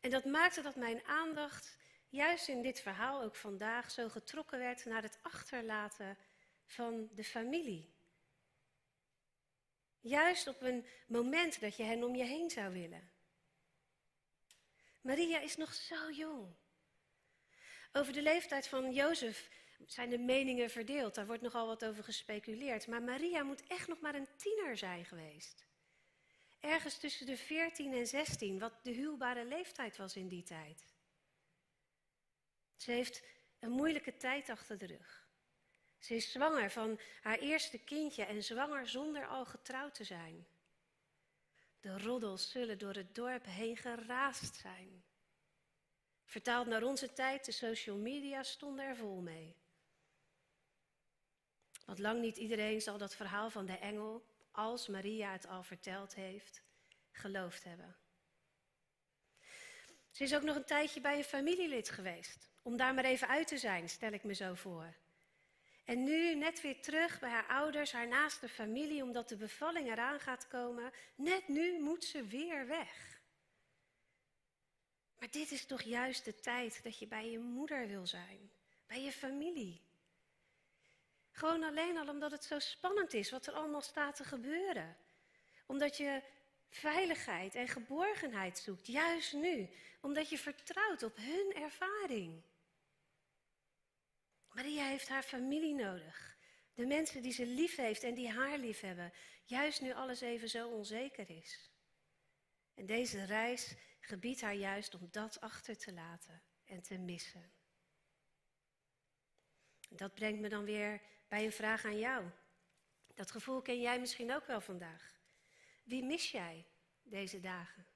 En 0.00 0.10
dat 0.10 0.24
maakte 0.24 0.62
dat 0.62 0.76
mijn 0.76 1.04
aandacht 1.04 1.76
juist 2.08 2.48
in 2.48 2.62
dit 2.62 2.80
verhaal 2.80 3.22
ook 3.22 3.36
vandaag 3.36 3.90
zo 3.90 4.08
getrokken 4.08 4.58
werd 4.58 4.84
naar 4.84 5.02
het 5.02 5.18
achterlaten 5.22 6.18
van 6.64 7.08
de 7.14 7.24
familie. 7.24 7.94
Juist 10.00 10.46
op 10.46 10.62
een 10.62 10.86
moment 11.06 11.60
dat 11.60 11.76
je 11.76 11.82
hen 11.82 12.04
om 12.04 12.14
je 12.14 12.24
heen 12.24 12.50
zou 12.50 12.72
willen. 12.72 13.10
Maria 15.00 15.40
is 15.40 15.56
nog 15.56 15.74
zo 15.74 16.10
jong. 16.10 16.54
Over 17.92 18.12
de 18.12 18.22
leeftijd 18.22 18.68
van 18.68 18.92
Jozef 18.92 19.50
zijn 19.86 20.10
de 20.10 20.18
meningen 20.18 20.70
verdeeld. 20.70 21.14
Daar 21.14 21.26
wordt 21.26 21.42
nogal 21.42 21.66
wat 21.66 21.84
over 21.84 22.04
gespeculeerd. 22.04 22.86
Maar 22.86 23.02
Maria 23.02 23.42
moet 23.42 23.66
echt 23.66 23.88
nog 23.88 24.00
maar 24.00 24.14
een 24.14 24.28
tiener 24.36 24.76
zijn 24.76 25.04
geweest. 25.04 25.64
Ergens 26.60 26.98
tussen 26.98 27.26
de 27.26 27.36
14 27.36 27.92
en 27.92 28.06
16, 28.06 28.58
wat 28.58 28.72
de 28.82 28.90
huwbare 28.90 29.44
leeftijd 29.44 29.96
was 29.96 30.16
in 30.16 30.28
die 30.28 30.42
tijd. 30.42 30.94
Ze 32.76 32.90
heeft 32.90 33.22
een 33.58 33.70
moeilijke 33.70 34.16
tijd 34.16 34.48
achter 34.48 34.78
de 34.78 34.86
rug. 34.86 35.28
Ze 35.98 36.14
is 36.14 36.32
zwanger 36.32 36.70
van 36.70 37.00
haar 37.20 37.38
eerste 37.38 37.78
kindje 37.78 38.24
en 38.24 38.42
zwanger 38.42 38.88
zonder 38.88 39.26
al 39.26 39.44
getrouwd 39.44 39.94
te 39.94 40.04
zijn. 40.04 40.46
De 41.80 41.98
roddels 41.98 42.50
zullen 42.50 42.78
door 42.78 42.94
het 42.94 43.14
dorp 43.14 43.44
heen 43.44 43.76
geraast 43.76 44.54
zijn. 44.54 45.04
Vertaald 46.24 46.66
naar 46.66 46.82
onze 46.82 47.12
tijd, 47.12 47.44
de 47.44 47.52
social 47.52 47.96
media 47.96 48.42
stonden 48.42 48.84
er 48.84 48.96
vol 48.96 49.20
mee. 49.20 49.56
Want 51.84 51.98
lang 51.98 52.20
niet 52.20 52.36
iedereen 52.36 52.80
zal 52.80 52.98
dat 52.98 53.14
verhaal 53.14 53.50
van 53.50 53.66
de 53.66 53.78
engel, 53.78 54.29
als 54.52 54.88
Maria 54.88 55.32
het 55.32 55.46
al 55.46 55.62
verteld 55.62 56.14
heeft, 56.14 56.62
geloofd 57.10 57.64
hebben. 57.64 57.96
Ze 60.10 60.22
is 60.22 60.34
ook 60.34 60.42
nog 60.42 60.56
een 60.56 60.64
tijdje 60.64 61.00
bij 61.00 61.16
een 61.16 61.24
familielid 61.24 61.90
geweest, 61.90 62.50
om 62.62 62.76
daar 62.76 62.94
maar 62.94 63.04
even 63.04 63.28
uit 63.28 63.46
te 63.46 63.58
zijn, 63.58 63.88
stel 63.88 64.12
ik 64.12 64.24
me 64.24 64.34
zo 64.34 64.54
voor. 64.54 64.94
En 65.84 66.04
nu 66.04 66.34
net 66.34 66.60
weer 66.60 66.82
terug 66.82 67.20
bij 67.20 67.30
haar 67.30 67.46
ouders, 67.46 67.92
haar 67.92 68.08
naaste 68.08 68.48
familie, 68.48 69.02
omdat 69.02 69.28
de 69.28 69.36
bevalling 69.36 69.90
eraan 69.90 70.20
gaat 70.20 70.48
komen. 70.48 70.92
Net 71.14 71.48
nu 71.48 71.80
moet 71.80 72.04
ze 72.04 72.26
weer 72.26 72.66
weg. 72.66 73.20
Maar 75.18 75.30
dit 75.30 75.50
is 75.50 75.66
toch 75.66 75.82
juist 75.82 76.24
de 76.24 76.40
tijd 76.40 76.82
dat 76.82 76.98
je 76.98 77.06
bij 77.06 77.30
je 77.30 77.38
moeder 77.38 77.86
wil 77.86 78.06
zijn, 78.06 78.50
bij 78.86 79.02
je 79.02 79.12
familie. 79.12 79.89
Gewoon 81.40 81.62
alleen 81.62 81.98
al 81.98 82.08
omdat 82.08 82.30
het 82.30 82.44
zo 82.44 82.58
spannend 82.58 83.14
is 83.14 83.30
wat 83.30 83.46
er 83.46 83.52
allemaal 83.52 83.80
staat 83.80 84.16
te 84.16 84.24
gebeuren. 84.24 84.96
Omdat 85.66 85.96
je 85.96 86.22
veiligheid 86.68 87.54
en 87.54 87.68
geborgenheid 87.68 88.58
zoekt, 88.58 88.86
juist 88.86 89.32
nu. 89.32 89.68
Omdat 90.00 90.28
je 90.28 90.38
vertrouwt 90.38 91.02
op 91.02 91.16
hun 91.16 91.52
ervaring. 91.54 92.42
Maria 94.48 94.84
heeft 94.84 95.08
haar 95.08 95.22
familie 95.22 95.74
nodig. 95.74 96.36
De 96.74 96.86
mensen 96.86 97.22
die 97.22 97.32
ze 97.32 97.46
lief 97.46 97.76
heeft 97.76 98.02
en 98.02 98.14
die 98.14 98.30
haar 98.30 98.58
lief 98.58 98.80
hebben. 98.80 99.12
Juist 99.44 99.80
nu 99.80 99.92
alles 99.92 100.20
even 100.20 100.48
zo 100.48 100.68
onzeker 100.68 101.30
is. 101.30 101.70
En 102.74 102.86
deze 102.86 103.24
reis 103.24 103.74
gebiedt 104.00 104.40
haar 104.40 104.54
juist 104.54 104.94
om 104.94 105.08
dat 105.10 105.40
achter 105.40 105.76
te 105.76 105.92
laten 105.92 106.42
en 106.64 106.82
te 106.82 106.98
missen. 106.98 107.52
Dat 109.88 110.14
brengt 110.14 110.40
me 110.40 110.48
dan 110.48 110.64
weer 110.64 111.00
bij 111.30 111.44
een 111.44 111.52
vraag 111.52 111.84
aan 111.84 111.98
jou. 111.98 112.24
Dat 113.14 113.30
gevoel 113.30 113.62
ken 113.62 113.80
jij 113.80 114.00
misschien 114.00 114.32
ook 114.32 114.46
wel 114.46 114.60
vandaag. 114.60 115.20
Wie 115.84 116.04
mis 116.04 116.30
jij 116.30 116.66
deze 117.02 117.40
dagen? 117.40 117.86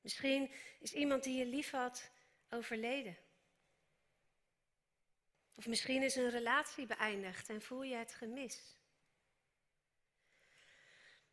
Misschien 0.00 0.52
is 0.78 0.92
iemand 0.92 1.24
die 1.24 1.38
je 1.38 1.46
lief 1.46 1.70
had 1.70 2.10
overleden. 2.48 3.16
Of 5.54 5.66
misschien 5.66 6.02
is 6.02 6.16
een 6.16 6.30
relatie 6.30 6.86
beëindigd 6.86 7.48
en 7.48 7.62
voel 7.62 7.82
je 7.82 7.96
het 7.96 8.14
gemis. 8.14 8.76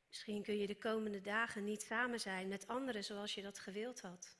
Misschien 0.07 0.43
kun 0.43 0.57
je 0.57 0.67
de 0.67 0.77
komende 0.77 1.21
dagen 1.21 1.63
niet 1.63 1.81
samen 1.81 2.19
zijn 2.19 2.47
met 2.47 2.67
anderen 2.67 3.03
zoals 3.03 3.33
je 3.33 3.41
dat 3.41 3.59
gewild 3.59 4.01
had. 4.01 4.37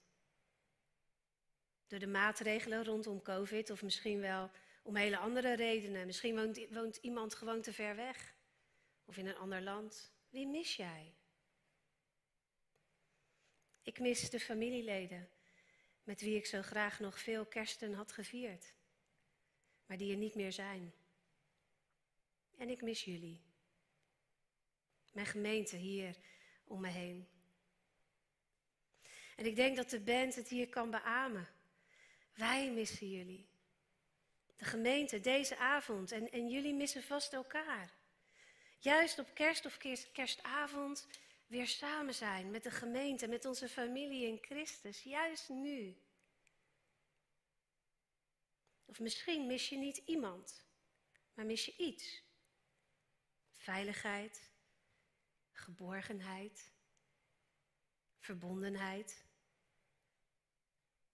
Door 1.88 2.00
de 2.00 2.08
maatregelen 2.08 2.84
rondom 2.84 3.22
COVID 3.22 3.70
of 3.70 3.82
misschien 3.82 4.20
wel 4.20 4.52
om 4.88 4.96
hele 4.96 5.18
andere 5.18 5.54
redenen. 5.54 6.06
Misschien 6.06 6.36
woont, 6.36 6.70
woont 6.70 6.96
iemand 6.96 7.36
gewoon 7.36 7.62
te 7.62 7.74
ver 7.74 7.96
weg 7.96 8.36
of 9.06 9.18
in 9.18 9.28
een 9.28 9.36
ander 9.36 9.62
land. 9.62 10.12
Wie 10.30 10.48
mis 10.48 10.76
jij? 10.76 11.14
Ik 13.82 14.00
mis 14.00 14.30
de 14.30 14.40
familieleden 14.40 15.30
met 16.04 16.22
wie 16.22 16.36
ik 16.36 16.46
zo 16.46 16.62
graag 16.62 17.00
nog 17.00 17.20
veel 17.20 17.46
kersten 17.46 17.94
had 17.94 18.12
gevierd, 18.12 18.74
maar 19.86 19.98
die 19.98 20.12
er 20.12 20.18
niet 20.18 20.36
meer 20.36 20.52
zijn. 20.52 20.94
En 22.58 22.70
ik 22.70 22.82
mis 22.82 23.04
jullie. 23.04 23.42
Mijn 25.14 25.28
gemeente 25.28 25.76
hier 25.76 26.18
om 26.64 26.82
me 26.82 26.90
heen. 26.90 27.28
En 29.36 29.46
ik 29.46 29.56
denk 29.56 29.76
dat 29.76 29.90
de 29.90 30.00
band 30.00 30.36
het 30.36 30.48
hier 30.48 30.70
kan 30.70 30.90
beamen. 30.90 31.48
Wij 32.34 32.72
missen 32.72 33.10
jullie. 33.10 33.48
De 34.58 34.66
gemeente 34.66 35.20
deze 35.20 35.58
avond 35.58 36.12
en, 36.12 36.32
en 36.32 36.50
jullie 36.50 36.74
missen 36.74 37.04
vast 37.04 37.34
elkaar. 37.34 37.94
Juist 38.80 39.20
op 39.20 39.34
kerst 39.34 39.66
of 39.66 39.78
kerstavond 40.12 41.08
weer 41.48 41.68
samen 41.68 42.14
zijn 42.14 42.52
met 42.52 42.64
de 42.64 42.72
gemeente, 42.72 43.28
met 43.28 43.46
onze 43.46 43.70
familie 43.70 44.28
in 44.28 44.38
Christus. 44.42 45.04
Juist 45.04 45.50
nu. 45.50 45.98
Of 48.86 49.00
misschien 49.00 49.48
mis 49.48 49.70
je 49.70 49.78
niet 49.78 49.98
iemand, 49.98 50.66
maar 51.34 51.46
mis 51.46 51.66
je 51.66 51.76
iets. 51.78 52.24
Veiligheid, 53.52 54.52
geborgenheid, 55.52 56.72
verbondenheid, 58.20 59.26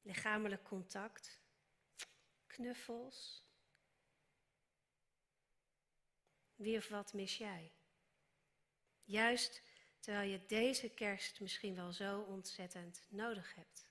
lichamelijk 0.02 0.64
contact, 0.64 1.43
knuffels. 2.54 3.44
Wie 6.56 6.78
of 6.78 6.88
wat 6.88 7.14
mis 7.14 7.38
jij? 7.38 7.72
Juist 9.04 9.62
terwijl 10.00 10.32
je 10.32 10.46
deze 10.46 10.90
kerst 10.90 11.40
misschien 11.40 11.76
wel 11.76 11.92
zo 11.92 12.22
ontzettend 12.22 13.06
nodig 13.10 13.56
hebt. 13.56 13.88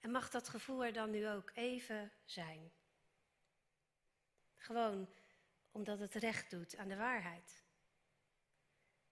En 0.00 0.10
mag 0.10 0.30
dat 0.30 0.48
gevoel 0.48 0.84
er 0.84 0.92
dan 0.92 1.10
nu 1.10 1.28
ook 1.28 1.50
even 1.54 2.12
zijn? 2.24 2.72
Gewoon 4.56 5.14
omdat 5.70 5.98
het 5.98 6.14
recht 6.14 6.50
doet 6.50 6.76
aan 6.76 6.88
de 6.88 6.96
waarheid 6.96 7.64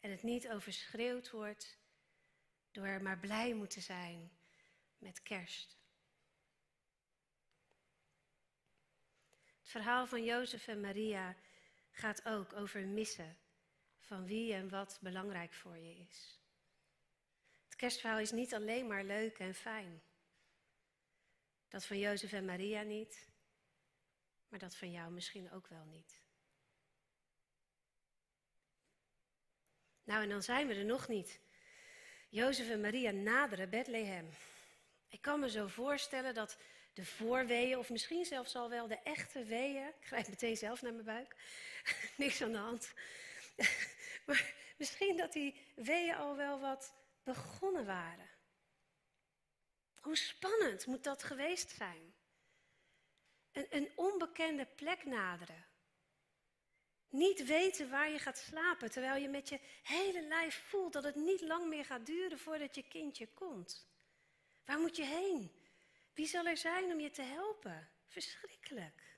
en 0.00 0.10
het 0.10 0.22
niet 0.22 0.48
overschreeuwd 0.48 1.30
wordt 1.30 1.78
door 2.70 3.02
maar 3.02 3.18
blij 3.18 3.54
moeten 3.54 3.82
zijn 3.82 4.30
met 4.98 5.22
kerst. 5.22 5.79
Het 9.70 9.82
verhaal 9.82 10.06
van 10.06 10.24
Jozef 10.24 10.68
en 10.68 10.80
Maria 10.80 11.36
gaat 11.90 12.24
ook 12.24 12.52
over 12.52 12.86
missen 12.86 13.36
van 13.98 14.26
wie 14.26 14.54
en 14.54 14.68
wat 14.68 14.98
belangrijk 15.00 15.52
voor 15.52 15.76
je 15.76 15.96
is. 16.08 16.40
Het 17.64 17.76
kerstverhaal 17.76 18.18
is 18.18 18.30
niet 18.30 18.54
alleen 18.54 18.86
maar 18.86 19.04
leuk 19.04 19.38
en 19.38 19.54
fijn. 19.54 20.02
Dat 21.68 21.86
van 21.86 21.98
Jozef 21.98 22.32
en 22.32 22.44
Maria 22.44 22.82
niet, 22.82 23.28
maar 24.48 24.58
dat 24.58 24.76
van 24.76 24.90
jou 24.90 25.12
misschien 25.12 25.52
ook 25.52 25.66
wel 25.66 25.84
niet. 25.84 26.20
Nou, 30.04 30.22
en 30.22 30.28
dan 30.28 30.42
zijn 30.42 30.66
we 30.66 30.74
er 30.74 30.84
nog 30.84 31.08
niet. 31.08 31.40
Jozef 32.28 32.70
en 32.70 32.80
Maria 32.80 33.10
naderen 33.10 33.70
Bethlehem. 33.70 34.30
Ik 35.10 35.20
kan 35.20 35.40
me 35.40 35.50
zo 35.50 35.66
voorstellen 35.66 36.34
dat 36.34 36.56
de 36.92 37.04
voorweeën, 37.04 37.78
of 37.78 37.90
misschien 37.90 38.24
zelfs 38.24 38.56
al 38.56 38.68
wel 38.68 38.86
de 38.86 38.98
echte 39.02 39.44
weeën, 39.44 39.86
ik 39.86 40.06
grijp 40.06 40.28
meteen 40.28 40.56
zelf 40.56 40.82
naar 40.82 40.92
mijn 40.92 41.04
buik, 41.04 41.36
niks 42.16 42.42
aan 42.42 42.52
de 42.52 42.58
hand. 42.58 42.92
maar 44.26 44.54
misschien 44.76 45.16
dat 45.16 45.32
die 45.32 45.72
weeën 45.74 46.14
al 46.14 46.36
wel 46.36 46.60
wat 46.60 46.94
begonnen 47.22 47.86
waren. 47.86 48.30
Hoe 50.00 50.16
spannend 50.16 50.86
moet 50.86 51.04
dat 51.04 51.22
geweest 51.22 51.70
zijn? 51.70 52.14
Een, 53.52 53.66
een 53.70 53.92
onbekende 53.94 54.66
plek 54.66 55.04
naderen. 55.04 55.66
Niet 57.08 57.44
weten 57.44 57.90
waar 57.90 58.10
je 58.10 58.18
gaat 58.18 58.38
slapen, 58.38 58.90
terwijl 58.90 59.22
je 59.22 59.28
met 59.28 59.48
je 59.48 59.60
hele 59.82 60.22
lijf 60.22 60.62
voelt 60.68 60.92
dat 60.92 61.04
het 61.04 61.14
niet 61.14 61.40
lang 61.40 61.68
meer 61.68 61.84
gaat 61.84 62.06
duren 62.06 62.38
voordat 62.38 62.74
je 62.74 62.88
kindje 62.88 63.28
komt. 63.34 63.89
Waar 64.64 64.78
moet 64.78 64.96
je 64.96 65.04
heen? 65.04 65.52
Wie 66.14 66.26
zal 66.26 66.46
er 66.46 66.56
zijn 66.56 66.92
om 66.92 67.00
je 67.00 67.10
te 67.10 67.22
helpen? 67.22 67.90
Verschrikkelijk. 68.06 69.10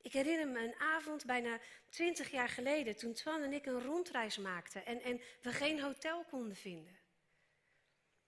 Ik 0.00 0.12
herinner 0.12 0.48
me 0.48 0.64
een 0.64 0.80
avond 0.80 1.24
bijna 1.24 1.60
twintig 1.88 2.30
jaar 2.30 2.48
geleden 2.48 2.96
toen 2.96 3.12
Twan 3.12 3.42
en 3.42 3.52
ik 3.52 3.66
een 3.66 3.82
rondreis 3.82 4.36
maakten 4.36 4.86
en, 4.86 5.02
en 5.02 5.20
we 5.42 5.52
geen 5.52 5.80
hotel 5.80 6.24
konden 6.24 6.56
vinden. 6.56 6.98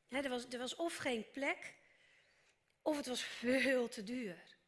er, 0.09 0.29
was, 0.29 0.47
er 0.49 0.59
was 0.59 0.77
of 0.77 0.97
geen 0.97 1.31
plek, 1.31 1.75
of 2.83 2.97
het 2.97 3.07
was 3.07 3.23
veel 3.23 3.89
te 3.89 4.03
duur. 4.03 4.59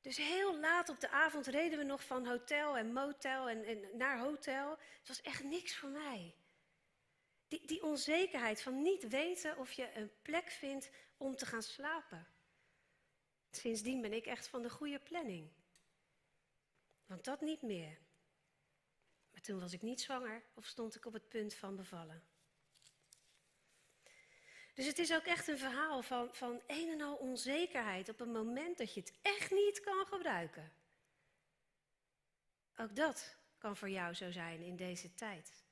Dus 0.00 0.16
heel 0.16 0.58
laat 0.58 0.88
op 0.88 1.00
de 1.00 1.08
avond 1.08 1.46
reden 1.46 1.78
we 1.78 1.84
nog 1.84 2.04
van 2.04 2.26
hotel 2.26 2.76
en 2.76 2.92
motel 2.92 3.48
en, 3.48 3.64
en 3.64 3.96
naar 3.96 4.18
hotel. 4.18 4.70
Het 4.70 5.08
was 5.08 5.22
echt 5.22 5.44
niks 5.44 5.76
voor 5.76 5.88
mij. 5.88 6.34
Die, 7.48 7.66
die 7.66 7.82
onzekerheid 7.82 8.62
van 8.62 8.82
niet 8.82 9.08
weten 9.08 9.56
of 9.56 9.72
je 9.72 9.94
een 9.94 10.10
plek 10.22 10.50
vindt 10.50 10.90
om 11.16 11.36
te 11.36 11.46
gaan 11.46 11.62
slapen. 11.62 12.26
Sindsdien 13.50 14.00
ben 14.00 14.12
ik 14.12 14.26
echt 14.26 14.48
van 14.48 14.62
de 14.62 14.70
goede 14.70 14.98
planning. 14.98 15.50
Want 17.06 17.24
dat 17.24 17.40
niet 17.40 17.62
meer. 17.62 17.98
Maar 19.32 19.40
toen 19.40 19.60
was 19.60 19.72
ik 19.72 19.82
niet 19.82 20.00
zwanger 20.00 20.42
of 20.54 20.66
stond 20.66 20.94
ik 20.94 21.06
op 21.06 21.12
het 21.12 21.28
punt 21.28 21.54
van 21.54 21.76
bevallen. 21.76 22.22
Dus 24.74 24.86
het 24.86 24.98
is 24.98 25.14
ook 25.14 25.24
echt 25.24 25.48
een 25.48 25.58
verhaal 25.58 26.02
van, 26.02 26.34
van 26.34 26.62
een 26.66 26.90
en 26.90 27.00
al 27.00 27.16
onzekerheid 27.16 28.08
op 28.08 28.20
een 28.20 28.32
moment 28.32 28.78
dat 28.78 28.94
je 28.94 29.00
het 29.00 29.12
echt 29.22 29.50
niet 29.50 29.80
kan 29.80 30.06
gebruiken. 30.06 30.72
Ook 32.76 32.96
dat 32.96 33.36
kan 33.58 33.76
voor 33.76 33.90
jou 33.90 34.14
zo 34.14 34.30
zijn 34.30 34.60
in 34.62 34.76
deze 34.76 35.14
tijd. 35.14 35.65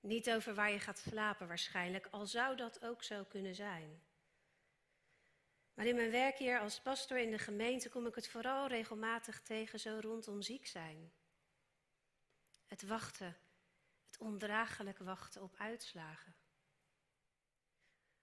Niet 0.00 0.30
over 0.30 0.54
waar 0.54 0.70
je 0.70 0.80
gaat 0.80 0.98
slapen 0.98 1.48
waarschijnlijk, 1.48 2.06
al 2.10 2.26
zou 2.26 2.56
dat 2.56 2.84
ook 2.84 3.02
zo 3.02 3.24
kunnen 3.24 3.54
zijn. 3.54 4.02
Maar 5.74 5.86
in 5.86 5.94
mijn 5.94 6.10
werk 6.10 6.38
hier 6.38 6.60
als 6.60 6.80
pastor 6.80 7.18
in 7.18 7.30
de 7.30 7.38
gemeente 7.38 7.88
kom 7.88 8.06
ik 8.06 8.14
het 8.14 8.28
vooral 8.28 8.66
regelmatig 8.66 9.42
tegen 9.42 9.80
zo 9.80 9.98
rondom 10.00 10.42
ziek 10.42 10.66
zijn. 10.66 11.12
Het 12.66 12.82
wachten, 12.82 13.36
het 14.06 14.18
ondraaglijk 14.18 14.98
wachten 14.98 15.42
op 15.42 15.54
uitslagen. 15.58 16.34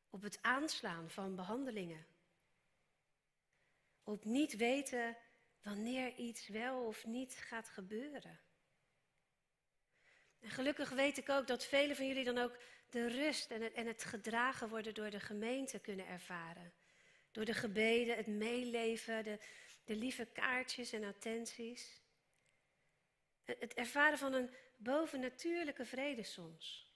Op 0.09 0.21
het 0.21 0.41
aanslaan 0.41 1.09
van 1.09 1.35
behandelingen. 1.35 2.05
Op 4.03 4.25
niet 4.25 4.55
weten 4.55 5.17
wanneer 5.61 6.15
iets 6.15 6.47
wel 6.47 6.85
of 6.85 7.05
niet 7.05 7.33
gaat 7.35 7.69
gebeuren. 7.69 8.39
En 10.45 10.51
gelukkig 10.51 10.89
weet 10.89 11.17
ik 11.17 11.29
ook 11.29 11.47
dat 11.47 11.65
velen 11.65 11.95
van 11.95 12.07
jullie 12.07 12.23
dan 12.23 12.37
ook 12.37 12.57
de 12.89 13.07
rust 13.07 13.51
en 13.51 13.61
het, 13.61 13.73
en 13.73 13.87
het 13.87 14.03
gedragen 14.03 14.69
worden 14.69 14.93
door 14.93 15.09
de 15.09 15.19
gemeente 15.19 15.79
kunnen 15.79 16.07
ervaren. 16.07 16.73
Door 17.31 17.45
de 17.45 17.53
gebeden, 17.53 18.15
het 18.15 18.27
meeleven, 18.27 19.23
de, 19.23 19.39
de 19.83 19.95
lieve 19.95 20.25
kaartjes 20.25 20.91
en 20.91 21.03
attenties. 21.03 22.01
Het 23.43 23.73
ervaren 23.73 24.17
van 24.17 24.33
een 24.33 24.49
bovennatuurlijke 24.77 25.85
vrede 25.85 26.23
soms. 26.23 26.91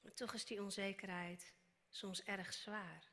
Maar 0.00 0.14
toch 0.14 0.34
is 0.34 0.44
die 0.44 0.62
onzekerheid 0.62 1.52
soms 1.88 2.22
erg 2.22 2.52
zwaar. 2.52 3.10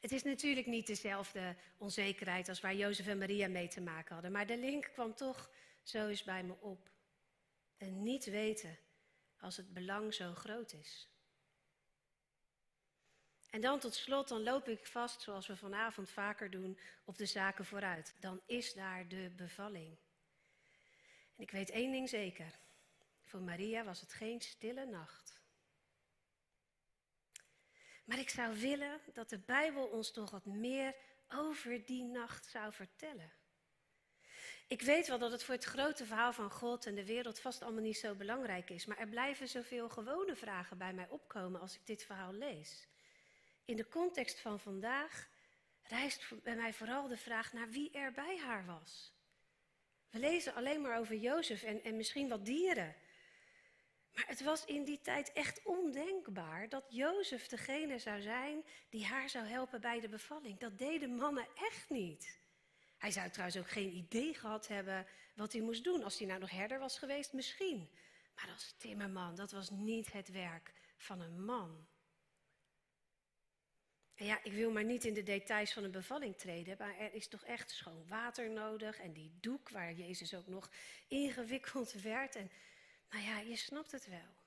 Het 0.00 0.12
is 0.12 0.22
natuurlijk 0.22 0.66
niet 0.66 0.86
dezelfde 0.86 1.56
onzekerheid 1.78 2.48
als 2.48 2.60
waar 2.60 2.74
Jozef 2.74 3.06
en 3.06 3.18
Maria 3.18 3.48
mee 3.48 3.68
te 3.68 3.80
maken 3.80 4.12
hadden, 4.14 4.32
maar 4.32 4.46
de 4.46 4.58
link 4.58 4.90
kwam 4.92 5.14
toch 5.14 5.50
zo 5.82 6.08
eens 6.08 6.24
bij 6.24 6.42
me 6.42 6.54
op. 6.60 6.90
En 7.80 8.02
niet 8.02 8.24
weten 8.24 8.78
als 9.38 9.56
het 9.56 9.72
belang 9.72 10.14
zo 10.14 10.34
groot 10.34 10.72
is. 10.72 11.08
En 13.50 13.60
dan 13.60 13.78
tot 13.80 13.94
slot, 13.94 14.28
dan 14.28 14.42
loop 14.42 14.68
ik 14.68 14.86
vast, 14.86 15.22
zoals 15.22 15.46
we 15.46 15.56
vanavond 15.56 16.10
vaker 16.10 16.50
doen, 16.50 16.78
op 17.04 17.18
de 17.18 17.26
zaken 17.26 17.64
vooruit. 17.64 18.14
Dan 18.18 18.40
is 18.46 18.72
daar 18.72 19.08
de 19.08 19.32
bevalling. 19.36 19.98
En 21.36 21.42
ik 21.42 21.50
weet 21.50 21.70
één 21.70 21.92
ding 21.92 22.08
zeker. 22.08 22.58
Voor 23.22 23.40
Maria 23.40 23.84
was 23.84 24.00
het 24.00 24.12
geen 24.12 24.40
stille 24.40 24.86
nacht. 24.86 25.40
Maar 28.04 28.18
ik 28.18 28.30
zou 28.30 28.60
willen 28.60 29.00
dat 29.12 29.28
de 29.28 29.38
Bijbel 29.38 29.86
ons 29.86 30.12
toch 30.12 30.30
wat 30.30 30.44
meer 30.44 30.94
over 31.28 31.84
die 31.84 32.04
nacht 32.04 32.46
zou 32.46 32.72
vertellen. 32.72 33.32
Ik 34.70 34.82
weet 34.82 35.08
wel 35.08 35.18
dat 35.18 35.32
het 35.32 35.44
voor 35.44 35.54
het 35.54 35.64
grote 35.64 36.04
verhaal 36.04 36.32
van 36.32 36.50
God 36.50 36.86
en 36.86 36.94
de 36.94 37.04
wereld 37.04 37.40
vast 37.40 37.62
allemaal 37.62 37.82
niet 37.82 37.98
zo 37.98 38.14
belangrijk 38.14 38.70
is, 38.70 38.86
maar 38.86 38.98
er 38.98 39.08
blijven 39.08 39.48
zoveel 39.48 39.88
gewone 39.88 40.36
vragen 40.36 40.78
bij 40.78 40.92
mij 40.92 41.06
opkomen 41.08 41.60
als 41.60 41.74
ik 41.74 41.86
dit 41.86 42.04
verhaal 42.04 42.32
lees. 42.32 42.88
In 43.64 43.76
de 43.76 43.88
context 43.88 44.40
van 44.40 44.60
vandaag 44.60 45.28
rijst 45.82 46.42
bij 46.42 46.56
mij 46.56 46.72
vooral 46.72 47.08
de 47.08 47.16
vraag 47.16 47.52
naar 47.52 47.68
wie 47.68 47.90
er 47.90 48.12
bij 48.12 48.38
haar 48.38 48.66
was. 48.66 49.12
We 50.10 50.18
lezen 50.18 50.54
alleen 50.54 50.80
maar 50.80 50.98
over 50.98 51.16
Jozef 51.16 51.62
en, 51.62 51.82
en 51.82 51.96
misschien 51.96 52.28
wat 52.28 52.44
dieren. 52.44 52.96
Maar 54.12 54.26
het 54.26 54.42
was 54.42 54.64
in 54.64 54.84
die 54.84 55.00
tijd 55.00 55.32
echt 55.32 55.62
ondenkbaar 55.62 56.68
dat 56.68 56.84
Jozef 56.88 57.46
degene 57.46 57.98
zou 57.98 58.20
zijn 58.20 58.64
die 58.90 59.04
haar 59.04 59.28
zou 59.28 59.46
helpen 59.46 59.80
bij 59.80 60.00
de 60.00 60.08
bevalling. 60.08 60.58
Dat 60.58 60.78
deden 60.78 61.14
mannen 61.14 61.46
echt 61.54 61.88
niet. 61.88 62.39
Hij 63.00 63.10
zou 63.10 63.30
trouwens 63.30 63.58
ook 63.58 63.70
geen 63.70 63.92
idee 63.92 64.34
gehad 64.34 64.68
hebben 64.68 65.06
wat 65.34 65.52
hij 65.52 65.60
moest 65.60 65.84
doen. 65.84 66.02
Als 66.02 66.18
hij 66.18 66.26
nou 66.26 66.40
nog 66.40 66.50
herder 66.50 66.78
was 66.78 66.98
geweest, 66.98 67.32
misschien. 67.32 67.90
Maar 68.34 68.48
als 68.48 68.74
timmerman, 68.76 69.34
dat 69.34 69.50
was 69.50 69.70
niet 69.70 70.12
het 70.12 70.30
werk 70.30 70.72
van 70.96 71.20
een 71.20 71.44
man. 71.44 71.86
En 74.14 74.26
ja, 74.26 74.40
ik 74.42 74.52
wil 74.52 74.70
maar 74.70 74.84
niet 74.84 75.04
in 75.04 75.14
de 75.14 75.22
details 75.22 75.72
van 75.72 75.84
een 75.84 75.90
bevalling 75.90 76.36
treden, 76.36 76.76
maar 76.78 76.98
er 76.98 77.14
is 77.14 77.28
toch 77.28 77.44
echt 77.44 77.70
schoon 77.70 78.08
water 78.08 78.50
nodig 78.50 78.98
en 78.98 79.12
die 79.12 79.32
doek 79.40 79.68
waar 79.68 79.92
Jezus 79.92 80.34
ook 80.34 80.46
nog 80.46 80.70
ingewikkeld 81.08 81.92
werd. 82.02 82.36
En 82.36 82.50
nou 83.10 83.24
ja, 83.24 83.38
je 83.38 83.56
snapt 83.56 83.92
het 83.92 84.08
wel. 84.08 84.38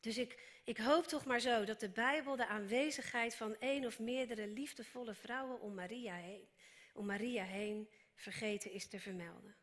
Dus 0.00 0.18
ik, 0.18 0.60
ik 0.64 0.78
hoop 0.78 1.06
toch 1.06 1.24
maar 1.24 1.40
zo 1.40 1.64
dat 1.64 1.80
de 1.80 1.88
Bijbel 1.88 2.36
de 2.36 2.46
aanwezigheid 2.46 3.34
van 3.34 3.56
één 3.58 3.84
of 3.84 3.98
meerdere 3.98 4.46
liefdevolle 4.46 5.14
vrouwen 5.14 5.60
om 5.60 5.74
Maria 5.74 6.14
heen, 6.14 6.48
om 6.96 7.06
Maria 7.06 7.44
heen 7.44 7.90
vergeten 8.14 8.70
is 8.70 8.88
te 8.88 9.00
vermelden. 9.00 9.56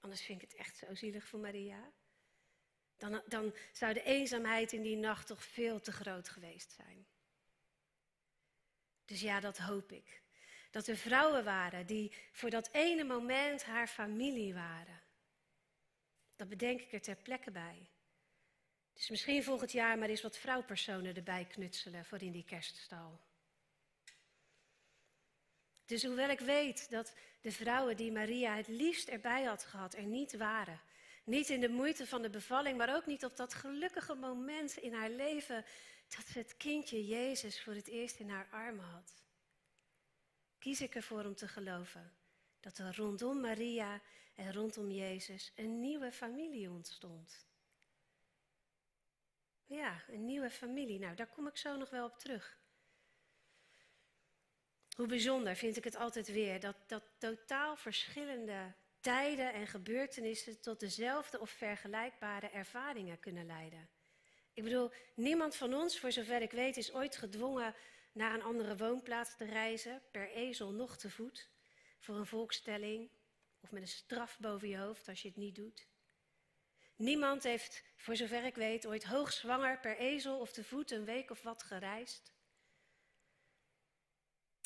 Anders 0.00 0.22
vind 0.22 0.42
ik 0.42 0.50
het 0.50 0.58
echt 0.58 0.76
zo 0.76 0.94
zielig 0.94 1.26
voor 1.26 1.40
Maria. 1.40 1.92
Dan, 2.96 3.22
dan 3.26 3.54
zou 3.72 3.92
de 3.92 4.02
eenzaamheid 4.02 4.72
in 4.72 4.82
die 4.82 4.96
nacht 4.96 5.26
toch 5.26 5.44
veel 5.44 5.80
te 5.80 5.92
groot 5.92 6.28
geweest 6.28 6.72
zijn. 6.72 7.06
Dus 9.04 9.20
ja, 9.20 9.40
dat 9.40 9.58
hoop 9.58 9.92
ik. 9.92 10.22
Dat 10.70 10.86
er 10.86 10.96
vrouwen 10.96 11.44
waren 11.44 11.86
die 11.86 12.14
voor 12.32 12.50
dat 12.50 12.68
ene 12.72 13.04
moment 13.04 13.64
haar 13.64 13.86
familie 13.86 14.54
waren. 14.54 15.02
Dat 16.36 16.48
bedenk 16.48 16.80
ik 16.80 16.92
er 16.92 17.00
ter 17.00 17.16
plekke 17.16 17.50
bij. 17.50 17.90
Dus 18.92 19.10
misschien 19.10 19.44
volgend 19.44 19.72
jaar 19.72 19.98
maar 19.98 20.08
eens 20.08 20.22
wat 20.22 20.38
vrouwpersonen 20.38 21.14
erbij 21.14 21.46
knutselen 21.46 22.04
voor 22.04 22.22
in 22.22 22.32
die 22.32 22.44
kerststal. 22.44 23.20
Dus 25.90 26.04
hoewel 26.04 26.28
ik 26.28 26.40
weet 26.40 26.90
dat 26.90 27.12
de 27.40 27.52
vrouwen 27.52 27.96
die 27.96 28.12
Maria 28.12 28.56
het 28.56 28.68
liefst 28.68 29.08
erbij 29.08 29.42
had 29.44 29.64
gehad 29.64 29.94
er 29.94 30.02
niet 30.02 30.36
waren, 30.36 30.80
niet 31.24 31.48
in 31.48 31.60
de 31.60 31.68
moeite 31.68 32.06
van 32.06 32.22
de 32.22 32.30
bevalling, 32.30 32.78
maar 32.78 32.94
ook 32.94 33.06
niet 33.06 33.24
op 33.24 33.36
dat 33.36 33.54
gelukkige 33.54 34.14
moment 34.14 34.76
in 34.76 34.92
haar 34.92 35.10
leven 35.10 35.64
dat 36.08 36.26
ze 36.26 36.38
het 36.38 36.56
kindje 36.56 37.06
Jezus 37.06 37.62
voor 37.62 37.74
het 37.74 37.86
eerst 37.86 38.18
in 38.18 38.30
haar 38.30 38.48
armen 38.50 38.84
had. 38.84 39.22
Kies 40.58 40.80
ik 40.80 40.94
ervoor 40.94 41.24
om 41.24 41.34
te 41.34 41.48
geloven 41.48 42.12
dat 42.60 42.78
er 42.78 42.96
rondom 42.96 43.40
Maria 43.40 44.00
en 44.34 44.52
rondom 44.52 44.90
Jezus 44.90 45.52
een 45.54 45.80
nieuwe 45.80 46.12
familie 46.12 46.70
ontstond. 46.70 47.46
Ja, 49.66 50.02
een 50.08 50.24
nieuwe 50.24 50.50
familie. 50.50 50.98
Nou, 50.98 51.14
daar 51.16 51.30
kom 51.30 51.46
ik 51.46 51.56
zo 51.56 51.76
nog 51.76 51.90
wel 51.90 52.06
op 52.06 52.18
terug. 52.18 52.59
Hoe 55.00 55.08
bijzonder 55.08 55.56
vind 55.56 55.76
ik 55.76 55.84
het 55.84 55.96
altijd 55.96 56.32
weer 56.32 56.60
dat, 56.60 56.76
dat 56.86 57.02
totaal 57.18 57.76
verschillende 57.76 58.74
tijden 59.00 59.52
en 59.52 59.66
gebeurtenissen 59.66 60.60
tot 60.60 60.80
dezelfde 60.80 61.40
of 61.40 61.50
vergelijkbare 61.50 62.48
ervaringen 62.48 63.20
kunnen 63.20 63.46
leiden. 63.46 63.88
Ik 64.54 64.62
bedoel, 64.62 64.90
niemand 65.14 65.56
van 65.56 65.74
ons, 65.74 65.98
voor 65.98 66.12
zover 66.12 66.42
ik 66.42 66.50
weet, 66.50 66.76
is 66.76 66.92
ooit 66.92 67.16
gedwongen 67.16 67.74
naar 68.12 68.34
een 68.34 68.42
andere 68.42 68.76
woonplaats 68.76 69.36
te 69.36 69.44
reizen, 69.44 70.02
per 70.10 70.30
ezel 70.30 70.72
nog 70.72 70.96
te 70.96 71.10
voet, 71.10 71.48
voor 71.98 72.16
een 72.16 72.26
volkstelling 72.26 73.10
of 73.60 73.70
met 73.70 73.82
een 73.82 73.88
straf 73.88 74.38
boven 74.38 74.68
je 74.68 74.78
hoofd 74.78 75.08
als 75.08 75.22
je 75.22 75.28
het 75.28 75.36
niet 75.36 75.54
doet. 75.54 75.86
Niemand 76.96 77.42
heeft, 77.42 77.84
voor 77.96 78.16
zover 78.16 78.44
ik 78.44 78.54
weet, 78.54 78.86
ooit 78.86 79.04
hoogzwanger 79.04 79.78
per 79.78 79.96
ezel 79.96 80.38
of 80.38 80.52
te 80.52 80.64
voet 80.64 80.90
een 80.90 81.04
week 81.04 81.30
of 81.30 81.42
wat 81.42 81.62
gereisd. 81.62 82.32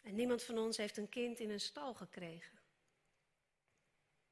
En 0.05 0.15
niemand 0.15 0.43
van 0.43 0.59
ons 0.59 0.77
heeft 0.77 0.97
een 0.97 1.09
kind 1.09 1.39
in 1.39 1.51
een 1.51 1.61
stal 1.61 1.95
gekregen. 1.95 2.59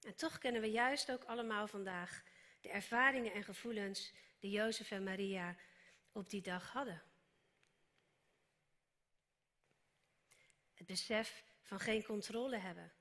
En 0.01 0.15
toch 0.15 0.39
kennen 0.39 0.61
we 0.61 0.71
juist 0.71 1.11
ook 1.11 1.25
allemaal 1.25 1.67
vandaag 1.67 2.23
de 2.61 2.69
ervaringen 2.69 3.33
en 3.33 3.45
gevoelens 3.45 4.13
die 4.39 4.51
Jozef 4.51 4.91
en 4.91 5.03
Maria 5.03 5.57
op 6.13 6.31
die 6.31 6.43
dag 6.43 6.73
hadden. 6.73 7.03
Het 10.75 10.87
besef 10.87 11.45
van 11.63 11.81
geen 11.81 12.05
controle 12.05 12.57
hebben. 12.57 12.93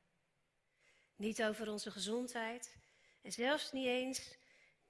Niet 1.15 1.43
over 1.43 1.69
onze 1.69 1.91
gezondheid 1.91 2.77
en 3.21 3.31
zelfs 3.31 3.71
niet 3.71 3.87
eens, 3.87 4.37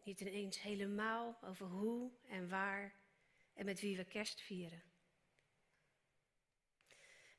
niet 0.04 0.20
ineens 0.20 0.62
helemaal 0.62 1.38
over 1.44 1.66
hoe 1.66 2.12
en 2.28 2.50
waar 2.50 2.94
en 3.54 3.66
met 3.66 3.80
wie 3.80 3.98
we 3.98 4.06
kerst 4.06 4.42
vieren. 4.42 4.91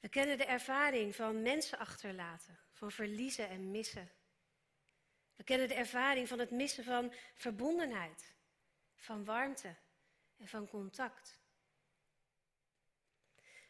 We 0.03 0.09
kennen 0.09 0.39
de 0.39 0.45
ervaring 0.45 1.17
van 1.17 1.43
mensen 1.43 1.79
achterlaten, 1.79 2.59
van 2.73 2.93
verliezen 2.93 3.49
en 3.49 3.71
missen. 3.71 4.11
We 5.37 5.45
kennen 5.45 5.69
de 5.69 5.75
ervaring 5.75 6.29
van 6.29 6.39
het 6.39 6.51
missen 6.51 6.85
van 6.85 7.15
verbondenheid, 7.35 8.35
van 8.97 9.25
warmte 9.25 9.77
en 10.37 10.49
van 10.49 10.69
contact. 10.69 11.39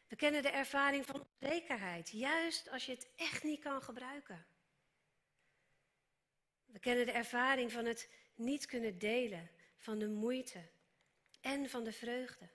We 0.09 0.17
kennen 0.17 0.43
de 0.43 0.51
ervaring 0.51 1.07
van 1.07 1.27
onzekerheid, 1.41 2.09
juist 2.11 2.69
als 2.69 2.87
je 2.87 2.93
het 2.93 3.09
echt 3.17 3.43
niet 3.43 3.61
kan 3.61 3.83
gebruiken. 3.83 4.47
We 6.65 6.79
kennen 6.79 7.07
de 7.07 7.13
ervaring 7.13 7.73
van 7.73 7.85
het 7.85 8.11
niet 8.35 8.67
kunnen 8.67 8.99
delen, 8.99 9.51
van 9.79 9.99
de 9.99 10.09
moeite 10.09 10.71
en 11.41 11.71
van 11.71 11.85
de 11.85 11.93
vreugde. 11.93 12.49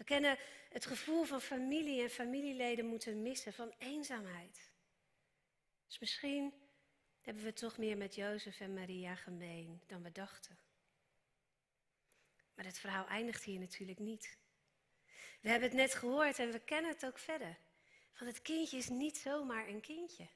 We 0.00 0.06
kennen 0.06 0.38
het 0.68 0.86
gevoel 0.86 1.24
van 1.24 1.40
familie 1.40 2.02
en 2.02 2.10
familieleden 2.10 2.86
moeten 2.86 3.22
missen, 3.22 3.52
van 3.52 3.74
eenzaamheid. 3.78 4.70
Dus 5.86 5.98
misschien 5.98 6.54
hebben 7.20 7.44
we 7.44 7.52
toch 7.52 7.78
meer 7.78 7.96
met 7.96 8.14
Jozef 8.14 8.60
en 8.60 8.74
Maria 8.74 9.14
gemeen 9.14 9.82
dan 9.86 10.02
we 10.02 10.12
dachten. 10.12 10.58
Maar 12.54 12.64
het 12.64 12.78
verhaal 12.78 13.06
eindigt 13.06 13.44
hier 13.44 13.58
natuurlijk 13.58 13.98
niet. 13.98 14.38
We 15.40 15.48
hebben 15.48 15.68
het 15.68 15.78
net 15.78 15.94
gehoord 15.94 16.38
en 16.38 16.52
we 16.52 16.60
kennen 16.60 16.90
het 16.90 17.06
ook 17.06 17.18
verder. 17.18 17.58
Want 18.18 18.30
het 18.30 18.42
kindje 18.42 18.76
is 18.76 18.88
niet 18.88 19.18
zomaar 19.18 19.68
een 19.68 19.80
kindje. 19.80 20.28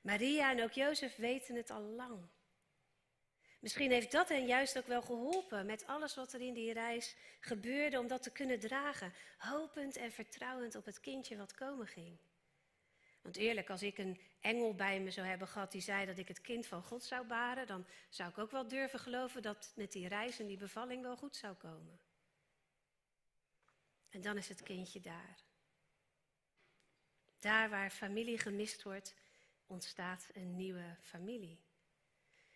Maria 0.00 0.50
en 0.50 0.62
ook 0.62 0.72
Jozef 0.72 1.16
weten 1.16 1.54
het 1.54 1.70
al 1.70 1.82
lang. 1.82 2.28
Misschien 3.62 3.90
heeft 3.90 4.12
dat 4.12 4.28
hen 4.28 4.46
juist 4.46 4.78
ook 4.78 4.86
wel 4.86 5.02
geholpen 5.02 5.66
met 5.66 5.86
alles 5.86 6.14
wat 6.14 6.32
er 6.32 6.40
in 6.40 6.54
die 6.54 6.72
reis 6.72 7.16
gebeurde 7.40 7.98
om 7.98 8.06
dat 8.06 8.22
te 8.22 8.32
kunnen 8.32 8.60
dragen, 8.60 9.12
hopend 9.38 9.96
en 9.96 10.12
vertrouwend 10.12 10.74
op 10.74 10.84
het 10.84 11.00
kindje 11.00 11.36
wat 11.36 11.54
komen 11.54 11.86
ging. 11.86 12.18
Want 13.20 13.36
eerlijk, 13.36 13.70
als 13.70 13.82
ik 13.82 13.98
een 13.98 14.20
engel 14.40 14.74
bij 14.74 15.00
me 15.00 15.10
zou 15.10 15.26
hebben 15.26 15.48
gehad 15.48 15.72
die 15.72 15.80
zei 15.80 16.06
dat 16.06 16.18
ik 16.18 16.28
het 16.28 16.40
kind 16.40 16.66
van 16.66 16.82
God 16.82 17.04
zou 17.04 17.26
baren, 17.26 17.66
dan 17.66 17.86
zou 18.08 18.30
ik 18.30 18.38
ook 18.38 18.50
wel 18.50 18.68
durven 18.68 18.98
geloven 18.98 19.42
dat 19.42 19.72
met 19.76 19.92
die 19.92 20.08
reis 20.08 20.38
en 20.38 20.46
die 20.46 20.56
bevalling 20.56 21.02
wel 21.02 21.16
goed 21.16 21.36
zou 21.36 21.54
komen. 21.54 22.00
En 24.08 24.20
dan 24.20 24.36
is 24.36 24.48
het 24.48 24.62
kindje 24.62 25.00
daar. 25.00 25.38
Daar 27.38 27.70
waar 27.70 27.90
familie 27.90 28.38
gemist 28.38 28.82
wordt, 28.82 29.14
ontstaat 29.66 30.28
een 30.32 30.56
nieuwe 30.56 30.96
familie. 31.00 31.60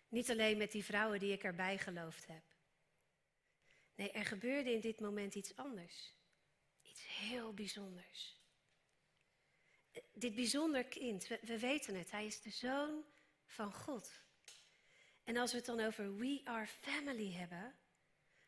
Niet 0.09 0.29
alleen 0.29 0.57
met 0.57 0.71
die 0.71 0.85
vrouwen 0.85 1.19
die 1.19 1.33
ik 1.33 1.43
erbij 1.43 1.77
geloofd 1.77 2.27
heb. 2.27 2.43
Nee, 3.95 4.11
er 4.11 4.25
gebeurde 4.25 4.71
in 4.71 4.81
dit 4.81 4.99
moment 4.99 5.35
iets 5.35 5.55
anders. 5.55 6.13
Iets 6.81 7.07
heel 7.07 7.53
bijzonders. 7.53 8.35
Dit 10.13 10.35
bijzonder 10.35 10.85
kind, 10.85 11.27
we, 11.27 11.39
we 11.41 11.59
weten 11.59 11.95
het, 11.95 12.11
hij 12.11 12.25
is 12.25 12.41
de 12.41 12.49
zoon 12.49 13.05
van 13.45 13.73
God. 13.73 14.21
En 15.23 15.37
als 15.37 15.51
we 15.51 15.57
het 15.57 15.65
dan 15.65 15.79
over 15.79 16.17
we 16.17 16.41
are 16.43 16.67
family 16.67 17.33
hebben, 17.33 17.75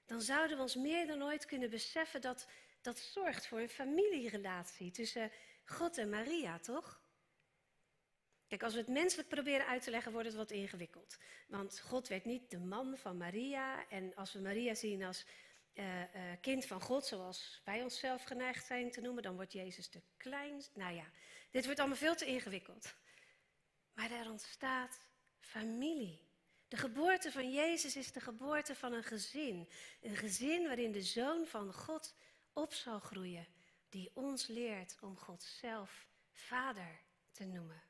dan 0.05 0.21
zouden 0.21 0.57
we 0.57 0.63
ons 0.63 0.75
meer 0.75 1.07
dan 1.07 1.23
ooit 1.23 1.45
kunnen 1.45 1.69
beseffen 1.69 2.21
dat 2.21 2.47
dat 2.81 2.99
zorgt 2.99 3.47
voor 3.47 3.59
een 3.59 3.69
familierelatie 3.69 4.91
tussen 4.91 5.31
God 5.65 5.97
en 5.97 6.09
Maria, 6.09 6.59
toch? 6.59 6.98
Kijk, 8.49 8.63
als 8.63 8.73
we 8.73 8.79
het 8.79 8.87
menselijk 8.87 9.27
proberen 9.27 9.65
uit 9.65 9.83
te 9.83 9.91
leggen, 9.91 10.11
wordt 10.11 10.27
het 10.27 10.35
wat 10.35 10.51
ingewikkeld. 10.51 11.17
Want 11.47 11.79
God 11.79 12.07
werd 12.07 12.25
niet 12.25 12.51
de 12.51 12.59
man 12.59 12.97
van 12.97 13.17
Maria. 13.17 13.87
En 13.87 14.15
als 14.15 14.33
we 14.33 14.39
Maria 14.39 14.73
zien 14.73 15.03
als 15.03 15.25
uh, 15.73 15.99
uh, 15.99 16.05
kind 16.41 16.65
van 16.65 16.81
God, 16.81 17.05
zoals 17.05 17.61
wij 17.65 17.83
onszelf 17.83 18.23
geneigd 18.23 18.65
zijn 18.65 18.91
te 18.91 19.01
noemen, 19.01 19.23
dan 19.23 19.35
wordt 19.35 19.53
Jezus 19.53 19.87
te 19.87 20.01
klein. 20.17 20.63
Nou 20.73 20.95
ja, 20.95 21.05
dit 21.51 21.65
wordt 21.65 21.79
allemaal 21.79 21.97
veel 21.97 22.15
te 22.15 22.25
ingewikkeld. 22.25 22.95
Maar 23.93 24.11
er 24.11 24.29
ontstaat 24.29 24.99
familie. 25.39 26.27
De 26.67 26.77
geboorte 26.77 27.31
van 27.31 27.51
Jezus 27.51 27.95
is 27.95 28.11
de 28.11 28.21
geboorte 28.21 28.75
van 28.75 28.93
een 28.93 29.03
gezin. 29.03 29.69
Een 30.01 30.17
gezin 30.17 30.67
waarin 30.67 30.91
de 30.91 31.03
zoon 31.03 31.45
van 31.45 31.73
God 31.73 32.15
op 32.53 32.73
zal 32.73 32.99
groeien, 32.99 33.47
die 33.89 34.11
ons 34.13 34.47
leert 34.47 34.97
om 35.01 35.17
God 35.17 35.43
zelf 35.43 36.07
vader 36.31 36.99
te 37.31 37.45
noemen. 37.45 37.88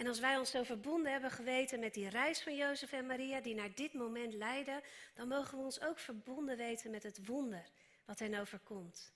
En 0.00 0.06
als 0.06 0.20
wij 0.20 0.36
ons 0.36 0.50
zo 0.50 0.62
verbonden 0.62 1.12
hebben 1.12 1.30
geweten 1.30 1.80
met 1.80 1.94
die 1.94 2.08
reis 2.08 2.42
van 2.42 2.56
Jozef 2.56 2.92
en 2.92 3.06
Maria, 3.06 3.40
die 3.40 3.54
naar 3.54 3.74
dit 3.74 3.92
moment 3.92 4.34
leidde, 4.34 4.82
dan 5.14 5.28
mogen 5.28 5.58
we 5.58 5.64
ons 5.64 5.80
ook 5.80 5.98
verbonden 5.98 6.56
weten 6.56 6.90
met 6.90 7.02
het 7.02 7.26
wonder 7.26 7.70
wat 8.04 8.18
hen 8.18 8.34
overkomt. 8.34 9.12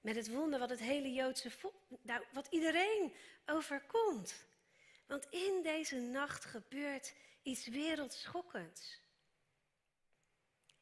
Met 0.00 0.16
het 0.16 0.28
wonder 0.32 0.58
wat 0.58 0.70
het 0.70 0.78
hele 0.78 1.12
Joodse 1.12 1.50
volk, 1.50 1.74
nou, 2.02 2.24
wat 2.32 2.46
iedereen 2.50 3.14
overkomt. 3.46 4.46
Want 5.06 5.26
in 5.30 5.62
deze 5.62 5.96
nacht 5.96 6.44
gebeurt 6.44 7.14
iets 7.42 7.66
wereldschokkends. 7.66 9.00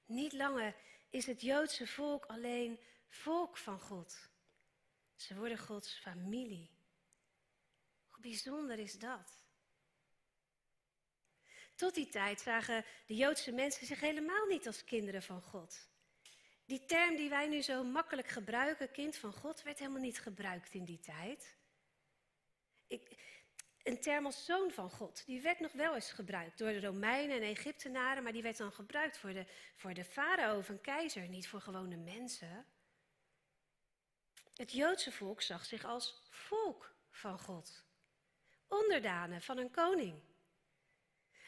Niet 0.07 0.33
langer 0.33 0.75
is 1.11 1.27
het 1.27 1.41
Joodse 1.41 1.87
volk 1.87 2.27
alleen 2.27 2.81
volk 3.09 3.57
van 3.57 3.81
God. 3.81 4.29
Ze 5.15 5.35
worden 5.35 5.59
Gods 5.59 5.99
familie. 5.99 6.76
Bijzonder 8.27 8.79
is 8.79 8.99
dat? 8.99 9.45
Tot 11.75 11.95
die 11.95 12.09
tijd 12.09 12.41
zagen 12.41 12.85
de 13.07 13.15
Joodse 13.15 13.53
mensen 13.53 13.87
zich 13.87 14.01
helemaal 14.01 14.47
niet 14.47 14.67
als 14.67 14.85
kinderen 14.85 15.23
van 15.23 15.43
God. 15.43 15.89
Die 16.65 16.85
term 16.85 17.17
die 17.17 17.29
wij 17.29 17.49
nu 17.49 17.63
zo 17.63 17.85
makkelijk 17.85 18.29
gebruiken, 18.29 18.91
kind 18.91 19.17
van 19.17 19.33
God, 19.33 19.63
werd 19.63 19.79
helemaal 19.79 20.01
niet 20.01 20.21
gebruikt 20.21 20.75
in 20.75 20.85
die 20.85 21.01
tijd. 21.01 21.57
Ik, 22.87 23.19
een 23.83 24.01
term 24.01 24.27
als 24.27 24.45
zoon 24.45 24.71
van 24.71 24.91
God, 24.91 25.27
die 25.27 25.41
werd 25.41 25.61
nog 25.61 25.73
wel 25.73 25.95
eens 25.95 26.13
gebruikt 26.13 26.59
door 26.59 26.73
de 26.73 26.81
Romeinen 26.81 27.37
en 27.37 27.43
Egyptenaren, 27.43 28.23
maar 28.23 28.33
die 28.33 28.43
werd 28.43 28.57
dan 28.57 28.73
gebruikt 28.73 29.19
voor 29.19 29.33
de, 29.33 29.47
voor 29.77 29.95
de 29.95 30.05
farao 30.05 30.59
of 30.59 30.69
een 30.69 30.81
keizer, 30.81 31.29
niet 31.29 31.49
voor 31.49 31.61
gewone 31.61 31.97
mensen. 31.97 32.67
Het 34.55 34.73
Joodse 34.73 35.13
volk 35.13 35.43
zag 35.43 35.65
zich 35.65 35.85
als 35.85 36.27
volk 36.31 36.95
van 37.11 37.39
God, 37.39 37.86
onderdanen 38.69 39.43
van 39.43 39.59
een 39.59 39.71
koning. 39.71 40.23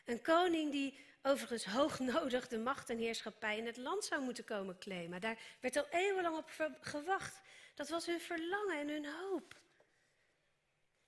Een 0.04 0.22
koning 0.22 0.72
die 0.72 1.06
overigens 1.22 1.64
hoognodig 1.64 2.48
de 2.48 2.58
macht 2.58 2.90
en 2.90 2.98
heerschappij 2.98 3.56
in 3.58 3.66
het 3.66 3.76
land 3.76 4.04
zou 4.04 4.22
moeten 4.22 4.44
komen 4.44 4.78
claimen. 4.78 5.20
Daar 5.20 5.38
werd 5.60 5.76
al 5.76 5.88
eeuwenlang 5.90 6.36
op 6.36 6.76
gewacht. 6.80 7.40
Dat 7.74 7.88
was 7.88 8.06
hun 8.06 8.20
verlangen 8.20 8.78
en 8.78 8.88
hun 8.88 9.06
hoop. 9.06 9.60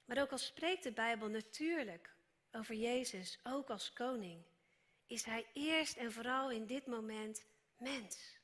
Maar 0.04 0.20
ook 0.20 0.30
al 0.30 0.38
spreekt 0.38 0.82
de 0.82 0.92
Bijbel 0.92 1.28
natuurlijk 1.28 2.14
over 2.52 2.74
Jezus, 2.74 3.38
ook 3.42 3.70
als 3.70 3.92
koning, 3.92 4.44
is 5.06 5.24
hij 5.24 5.46
eerst 5.52 5.96
en 5.96 6.12
vooral 6.12 6.50
in 6.50 6.66
dit 6.66 6.86
moment 6.86 7.44
mens. 7.76 8.38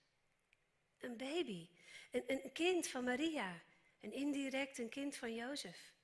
Een 0.98 1.16
baby, 1.16 1.68
een, 2.10 2.24
een 2.26 2.52
kind 2.52 2.88
van 2.88 3.04
Maria, 3.04 3.62
en 4.00 4.12
indirect 4.12 4.78
een 4.78 4.88
kind 4.88 5.16
van 5.16 5.34
Jozef. 5.34 5.94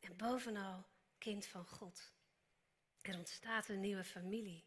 En 0.00 0.16
bovenal 0.16 0.84
kind 1.18 1.46
van 1.46 1.66
God. 1.66 2.12
Er 3.00 3.16
ontstaat 3.16 3.68
een 3.68 3.80
nieuwe 3.80 4.04
familie. 4.04 4.64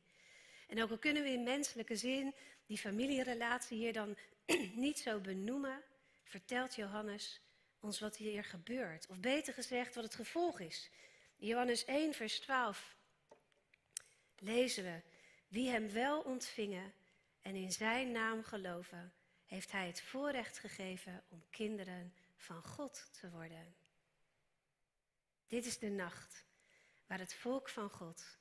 En 0.67 0.82
ook 0.82 0.89
al 0.89 0.98
kunnen 0.98 1.24
we 1.24 1.30
in 1.30 1.44
menselijke 1.44 1.96
zin 1.96 2.36
die 2.65 2.78
familierelatie 2.78 3.78
hier 3.78 3.94
dan 3.94 4.17
niet 4.74 5.00
zo 5.00 5.20
benoemen, 5.20 5.84
vertelt 6.24 6.76
Johannes 6.76 7.41
ons 7.80 8.00
wat 8.00 8.17
hier 8.17 8.44
gebeurt. 8.44 9.08
Of 9.08 9.20
beter 9.20 9.54
gezegd, 9.54 9.96
wat 9.96 10.04
het 10.04 10.15
gevolg 10.15 10.60
is. 10.60 10.89
Johannes 11.36 11.86
1, 11.86 12.13
vers 12.13 12.39
12 12.39 12.98
lezen 14.38 14.84
we: 14.84 15.02
Wie 15.48 15.70
hem 15.70 15.91
wel 15.91 16.22
ontvingen 16.22 16.94
en 17.41 17.56
in 17.56 17.72
zijn 17.72 18.12
naam 18.12 18.44
geloven, 18.44 19.13
heeft 19.46 19.72
hij 19.72 19.88
het 19.88 20.02
voorrecht 20.02 20.60
gegeven 20.60 21.24
om 21.30 21.44
kinderen 21.50 22.13
van 22.36 22.63
God 22.63 23.10
te 23.20 23.30
worden. 23.30 23.76
Dit 25.52 25.66
is 25.66 25.80
de 25.80 25.90
nacht 25.90 26.46
waar 27.08 27.20
het 27.20 27.34
volk 27.34 27.70
van 27.70 27.90
God, 27.90 28.38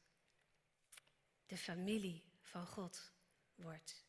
de 1.47 1.57
familie 1.57 2.25
van 2.41 2.67
God, 2.67 3.13
wordt. 3.55 4.05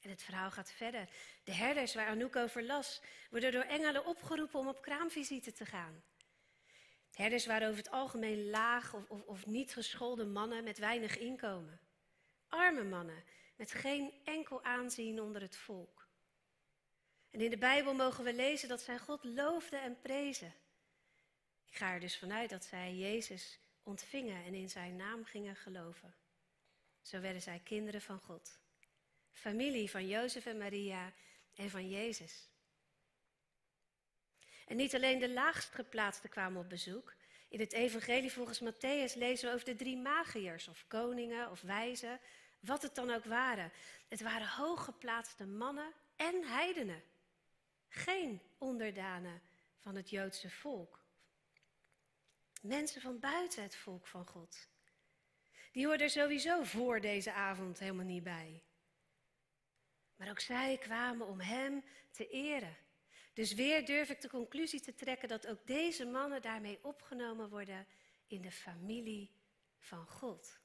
En 0.00 0.10
het 0.10 0.22
verhaal 0.22 0.50
gaat 0.50 0.72
verder. 0.72 1.08
De 1.44 1.52
herders 1.52 1.94
waar 1.94 2.06
Anouk 2.06 2.36
over 2.36 2.62
las, 2.62 3.02
worden 3.30 3.52
door 3.52 3.62
engelen 3.62 4.06
opgeroepen 4.06 4.58
om 4.58 4.68
op 4.68 4.82
kraamvisite 4.82 5.52
te 5.52 5.66
gaan. 5.66 6.02
Herders 7.10 7.46
waren 7.46 7.68
over 7.68 7.82
het 7.82 7.92
algemeen 7.92 8.50
laag 8.50 8.94
of, 8.94 9.10
of, 9.10 9.22
of 9.22 9.46
niet 9.46 9.72
geschoolde 9.72 10.24
mannen 10.24 10.64
met 10.64 10.78
weinig 10.78 11.18
inkomen. 11.18 11.80
Arme 12.48 12.84
mannen 12.84 13.24
met 13.56 13.72
geen 13.72 14.12
enkel 14.24 14.64
aanzien 14.64 15.20
onder 15.20 15.42
het 15.42 15.56
volk. 15.56 16.08
En 17.30 17.40
in 17.40 17.50
de 17.50 17.58
Bijbel 17.58 17.94
mogen 17.94 18.24
we 18.24 18.34
lezen 18.34 18.68
dat 18.68 18.80
zij 18.80 18.98
God 18.98 19.24
loofden 19.24 19.82
en 19.82 20.00
prezen. 20.00 20.60
Ik 21.72 21.78
ga 21.78 21.92
er 21.92 22.00
dus 22.00 22.18
vanuit 22.18 22.50
dat 22.50 22.64
zij 22.64 22.94
Jezus 22.94 23.58
ontvingen 23.82 24.44
en 24.44 24.54
in 24.54 24.70
zijn 24.70 24.96
naam 24.96 25.24
gingen 25.24 25.56
geloven. 25.56 26.14
Zo 27.00 27.20
werden 27.20 27.42
zij 27.42 27.60
kinderen 27.64 28.02
van 28.02 28.20
God. 28.20 28.58
Familie 29.30 29.90
van 29.90 30.08
Jozef 30.08 30.46
en 30.46 30.58
Maria 30.58 31.12
en 31.54 31.70
van 31.70 31.88
Jezus. 31.88 32.48
En 34.66 34.76
niet 34.76 34.94
alleen 34.94 35.18
de 35.18 35.30
laagst 35.30 35.74
geplaatsten 35.74 36.30
kwamen 36.30 36.62
op 36.62 36.68
bezoek. 36.68 37.14
In 37.48 37.60
het 37.60 37.72
evangelie 37.72 38.32
volgens 38.32 38.62
Matthäus 38.62 39.16
lezen 39.16 39.48
we 39.48 39.54
over 39.54 39.66
de 39.66 39.76
drie 39.76 39.96
magiërs 39.96 40.68
of 40.68 40.84
koningen 40.88 41.50
of 41.50 41.60
wijzen, 41.60 42.20
wat 42.60 42.82
het 42.82 42.94
dan 42.94 43.10
ook 43.10 43.24
waren. 43.24 43.72
Het 44.08 44.20
waren 44.20 44.48
hooggeplaatste 44.48 45.46
mannen 45.46 45.92
en 46.16 46.44
heidenen. 46.44 47.02
Geen 47.88 48.40
onderdanen 48.58 49.42
van 49.78 49.94
het 49.94 50.10
Joodse 50.10 50.50
volk. 50.50 51.01
Mensen 52.62 53.00
van 53.00 53.18
buiten 53.18 53.62
het 53.62 53.76
volk 53.76 54.06
van 54.06 54.26
God. 54.26 54.68
Die 55.72 55.86
hoorden 55.86 56.06
er 56.06 56.12
sowieso 56.12 56.62
voor 56.62 57.00
deze 57.00 57.32
avond 57.32 57.78
helemaal 57.78 58.04
niet 58.04 58.22
bij. 58.22 58.62
Maar 60.16 60.30
ook 60.30 60.40
zij 60.40 60.78
kwamen 60.78 61.26
om 61.26 61.40
Hem 61.40 61.84
te 62.10 62.28
eren. 62.28 62.76
Dus 63.32 63.52
weer 63.54 63.86
durf 63.86 64.10
ik 64.10 64.20
de 64.20 64.28
conclusie 64.28 64.80
te 64.80 64.94
trekken 64.94 65.28
dat 65.28 65.46
ook 65.46 65.66
deze 65.66 66.06
mannen 66.06 66.42
daarmee 66.42 66.78
opgenomen 66.82 67.48
worden 67.48 67.86
in 68.26 68.42
de 68.42 68.52
familie 68.52 69.30
van 69.78 70.06
God. 70.06 70.60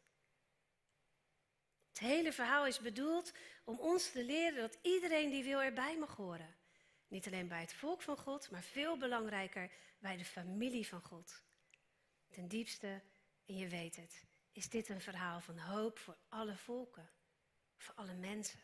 Het 1.87 1.99
hele 1.99 2.33
verhaal 2.33 2.65
is 2.65 2.79
bedoeld 2.79 3.33
om 3.63 3.79
ons 3.79 4.11
te 4.11 4.23
leren 4.23 4.61
dat 4.61 4.79
iedereen 4.81 5.29
die 5.29 5.43
wil 5.43 5.61
erbij 5.61 5.97
mag 5.97 6.15
horen. 6.15 6.55
Niet 7.07 7.27
alleen 7.27 7.47
bij 7.47 7.61
het 7.61 7.73
volk 7.73 8.01
van 8.01 8.17
God, 8.17 8.51
maar 8.51 8.63
veel 8.63 8.97
belangrijker 8.97 9.71
bij 9.99 10.17
de 10.17 10.25
familie 10.25 10.87
van 10.87 11.01
God. 11.01 11.45
Ten 12.29 12.47
diepste, 12.47 13.01
en 13.45 13.57
je 13.57 13.67
weet 13.67 13.95
het, 13.95 14.23
is 14.51 14.69
dit 14.69 14.89
een 14.89 15.01
verhaal 15.01 15.39
van 15.39 15.57
hoop 15.57 15.99
voor 15.99 16.17
alle 16.29 16.55
volken, 16.55 17.09
voor 17.77 17.95
alle 17.95 18.13
mensen. 18.13 18.59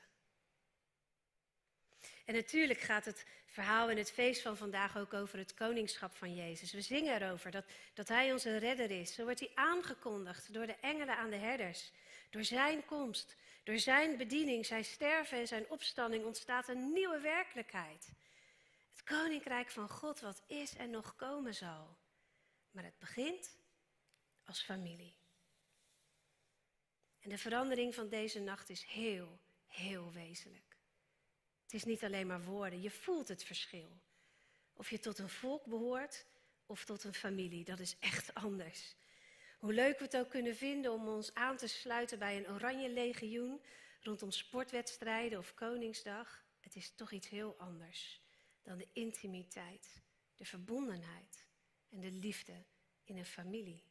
En 2.25 2.33
natuurlijk 2.33 2.79
gaat 2.79 3.05
het 3.05 3.25
verhaal 3.45 3.89
in 3.89 3.97
het 3.97 4.11
feest 4.11 4.41
van 4.41 4.57
vandaag 4.57 4.97
ook 4.97 5.13
over 5.13 5.37
het 5.37 5.53
koningschap 5.53 6.15
van 6.15 6.35
Jezus. 6.35 6.71
We 6.71 6.81
zingen 6.81 7.21
erover 7.21 7.51
dat, 7.51 7.65
dat 7.93 8.07
Hij 8.07 8.31
onze 8.31 8.57
redder 8.57 8.91
is. 8.91 9.13
Zo 9.13 9.23
wordt 9.23 9.39
Hij 9.39 9.51
aangekondigd 9.55 10.53
door 10.53 10.65
de 10.65 10.75
engelen 10.75 11.17
aan 11.17 11.29
de 11.29 11.35
herders. 11.35 11.91
Door 12.29 12.43
Zijn 12.43 12.85
komst, 12.85 13.35
door 13.63 13.79
Zijn 13.79 14.17
bediening, 14.17 14.65
Zijn 14.65 14.85
sterven 14.85 15.37
en 15.37 15.47
Zijn 15.47 15.69
opstanding 15.69 16.25
ontstaat 16.25 16.67
een 16.67 16.93
nieuwe 16.93 17.19
werkelijkheid. 17.19 18.11
Het 18.91 19.03
koninkrijk 19.03 19.71
van 19.71 19.89
God 19.89 20.19
wat 20.19 20.43
is 20.47 20.75
en 20.75 20.89
nog 20.89 21.15
komen 21.15 21.55
zal. 21.55 21.97
Maar 22.73 22.83
het 22.83 22.99
begint 22.99 23.57
als 24.43 24.61
familie. 24.61 25.15
En 27.19 27.29
de 27.29 27.37
verandering 27.37 27.95
van 27.95 28.09
deze 28.09 28.39
nacht 28.39 28.69
is 28.69 28.83
heel, 28.83 29.39
heel 29.65 30.11
wezenlijk. 30.11 30.77
Het 31.63 31.73
is 31.73 31.83
niet 31.83 32.03
alleen 32.03 32.27
maar 32.27 32.43
woorden, 32.43 32.81
je 32.81 32.91
voelt 32.91 33.27
het 33.27 33.43
verschil. 33.43 34.01
Of 34.73 34.89
je 34.89 34.99
tot 34.99 35.17
een 35.17 35.29
volk 35.29 35.65
behoort 35.65 36.25
of 36.65 36.85
tot 36.85 37.03
een 37.03 37.13
familie, 37.13 37.63
dat 37.63 37.79
is 37.79 37.99
echt 37.99 38.33
anders. 38.33 38.95
Hoe 39.59 39.73
leuk 39.73 39.97
we 39.97 40.03
het 40.03 40.17
ook 40.17 40.29
kunnen 40.29 40.55
vinden 40.55 40.91
om 40.91 41.07
ons 41.07 41.33
aan 41.33 41.57
te 41.57 41.67
sluiten 41.67 42.19
bij 42.19 42.37
een 42.37 42.49
oranje 42.49 42.89
legioen 42.89 43.61
rondom 44.01 44.31
sportwedstrijden 44.31 45.39
of 45.39 45.53
Koningsdag, 45.53 46.45
het 46.59 46.75
is 46.75 46.95
toch 46.95 47.11
iets 47.11 47.29
heel 47.29 47.55
anders 47.57 48.21
dan 48.61 48.77
de 48.77 48.87
intimiteit, 48.93 50.01
de 50.35 50.45
verbondenheid 50.45 51.47
en 51.93 51.99
de 51.99 52.11
liefde 52.11 52.63
in 53.03 53.17
een 53.17 53.25
familie. 53.25 53.83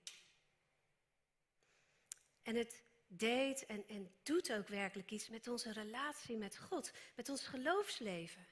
En 2.42 2.54
het 2.56 2.82
deed 3.06 3.66
en, 3.66 3.88
en 3.88 4.14
doet 4.22 4.52
ook 4.52 4.68
werkelijk 4.68 5.10
iets 5.10 5.28
met 5.28 5.48
onze 5.48 5.72
relatie 5.72 6.36
met 6.36 6.58
God, 6.58 6.92
met 7.14 7.28
ons 7.28 7.46
geloofsleven. 7.46 8.46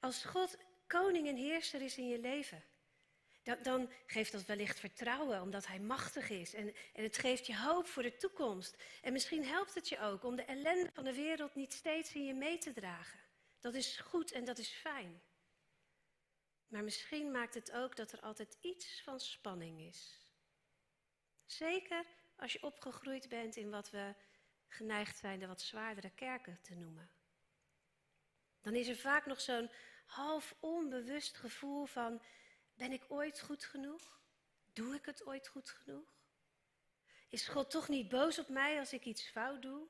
Als 0.00 0.24
God 0.24 0.56
koning 0.86 1.28
en 1.28 1.36
heerser 1.36 1.82
is 1.82 1.98
in 1.98 2.08
je 2.08 2.18
leven, 2.18 2.64
dan, 3.42 3.56
dan, 3.62 3.90
geeft 4.06 4.32
dat 4.32 4.44
wellicht 4.44 4.80
vertrouwen 4.80 5.42
omdat 5.42 5.66
Hij 5.66 5.80
machtig 5.80 6.30
is. 6.30 6.54
En, 6.54 6.74
en 6.92 7.02
het 7.02 7.18
geeft 7.18 7.46
je 7.46 7.56
hoop 7.56 7.86
voor 7.86 8.02
de 8.02 8.16
toekomst. 8.16 8.76
En 9.02 9.12
misschien 9.12 9.44
helpt 9.44 9.74
het 9.74 9.88
je 9.88 10.00
ook 10.00 10.24
om 10.24 10.36
de 10.36 10.44
ellende 10.44 10.90
van 10.92 11.04
de 11.04 11.14
wereld 11.14 11.54
niet 11.54 11.72
steeds 11.72 12.14
in 12.14 12.24
je 12.24 12.34
mee 12.34 12.58
te 12.58 12.72
dragen. 12.72 13.20
Dat 13.60 13.74
is 13.74 13.96
goed 13.96 14.32
en 14.32 14.44
dat 14.44 14.58
is 14.58 14.68
fijn. 14.68 15.20
Maar 16.70 16.84
misschien 16.84 17.30
maakt 17.30 17.54
het 17.54 17.72
ook 17.72 17.96
dat 17.96 18.12
er 18.12 18.20
altijd 18.20 18.58
iets 18.60 19.02
van 19.02 19.20
spanning 19.20 19.80
is. 19.80 20.28
Zeker 21.44 22.06
als 22.36 22.52
je 22.52 22.62
opgegroeid 22.62 23.28
bent 23.28 23.56
in 23.56 23.70
wat 23.70 23.90
we 23.90 24.14
geneigd 24.66 25.16
zijn 25.16 25.38
de 25.38 25.46
wat 25.46 25.60
zwaardere 25.60 26.10
kerken 26.10 26.58
te 26.62 26.74
noemen. 26.74 27.10
Dan 28.60 28.74
is 28.74 28.88
er 28.88 28.96
vaak 28.96 29.26
nog 29.26 29.40
zo'n 29.40 29.70
half 30.06 30.56
onbewust 30.60 31.36
gevoel 31.36 31.86
van, 31.86 32.22
ben 32.74 32.92
ik 32.92 33.04
ooit 33.08 33.40
goed 33.40 33.64
genoeg? 33.64 34.20
Doe 34.72 34.94
ik 34.94 35.06
het 35.06 35.26
ooit 35.26 35.48
goed 35.48 35.70
genoeg? 35.70 36.18
Is 37.28 37.48
God 37.48 37.70
toch 37.70 37.88
niet 37.88 38.08
boos 38.08 38.38
op 38.38 38.48
mij 38.48 38.78
als 38.78 38.92
ik 38.92 39.04
iets 39.04 39.28
fout 39.28 39.62
doe? 39.62 39.88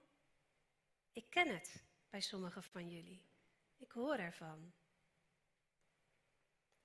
Ik 1.13 1.31
ken 1.31 1.49
het 1.49 1.85
bij 2.11 2.21
sommigen 2.21 2.63
van 2.63 2.89
jullie. 2.89 3.27
Ik 3.77 3.93
hoor 3.93 4.17
ervan. 4.17 4.73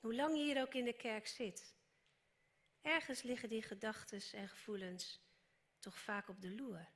Hoe 0.05 0.15
lang 0.15 0.37
je 0.37 0.43
hier 0.43 0.61
ook 0.61 0.73
in 0.73 0.85
de 0.85 0.93
kerk 0.93 1.27
zit, 1.27 1.73
ergens 2.81 3.21
liggen 3.21 3.49
die 3.49 3.61
gedachten 3.61 4.21
en 4.31 4.49
gevoelens 4.49 5.21
toch 5.79 5.99
vaak 5.99 6.27
op 6.27 6.41
de 6.41 6.55
loer. 6.55 6.87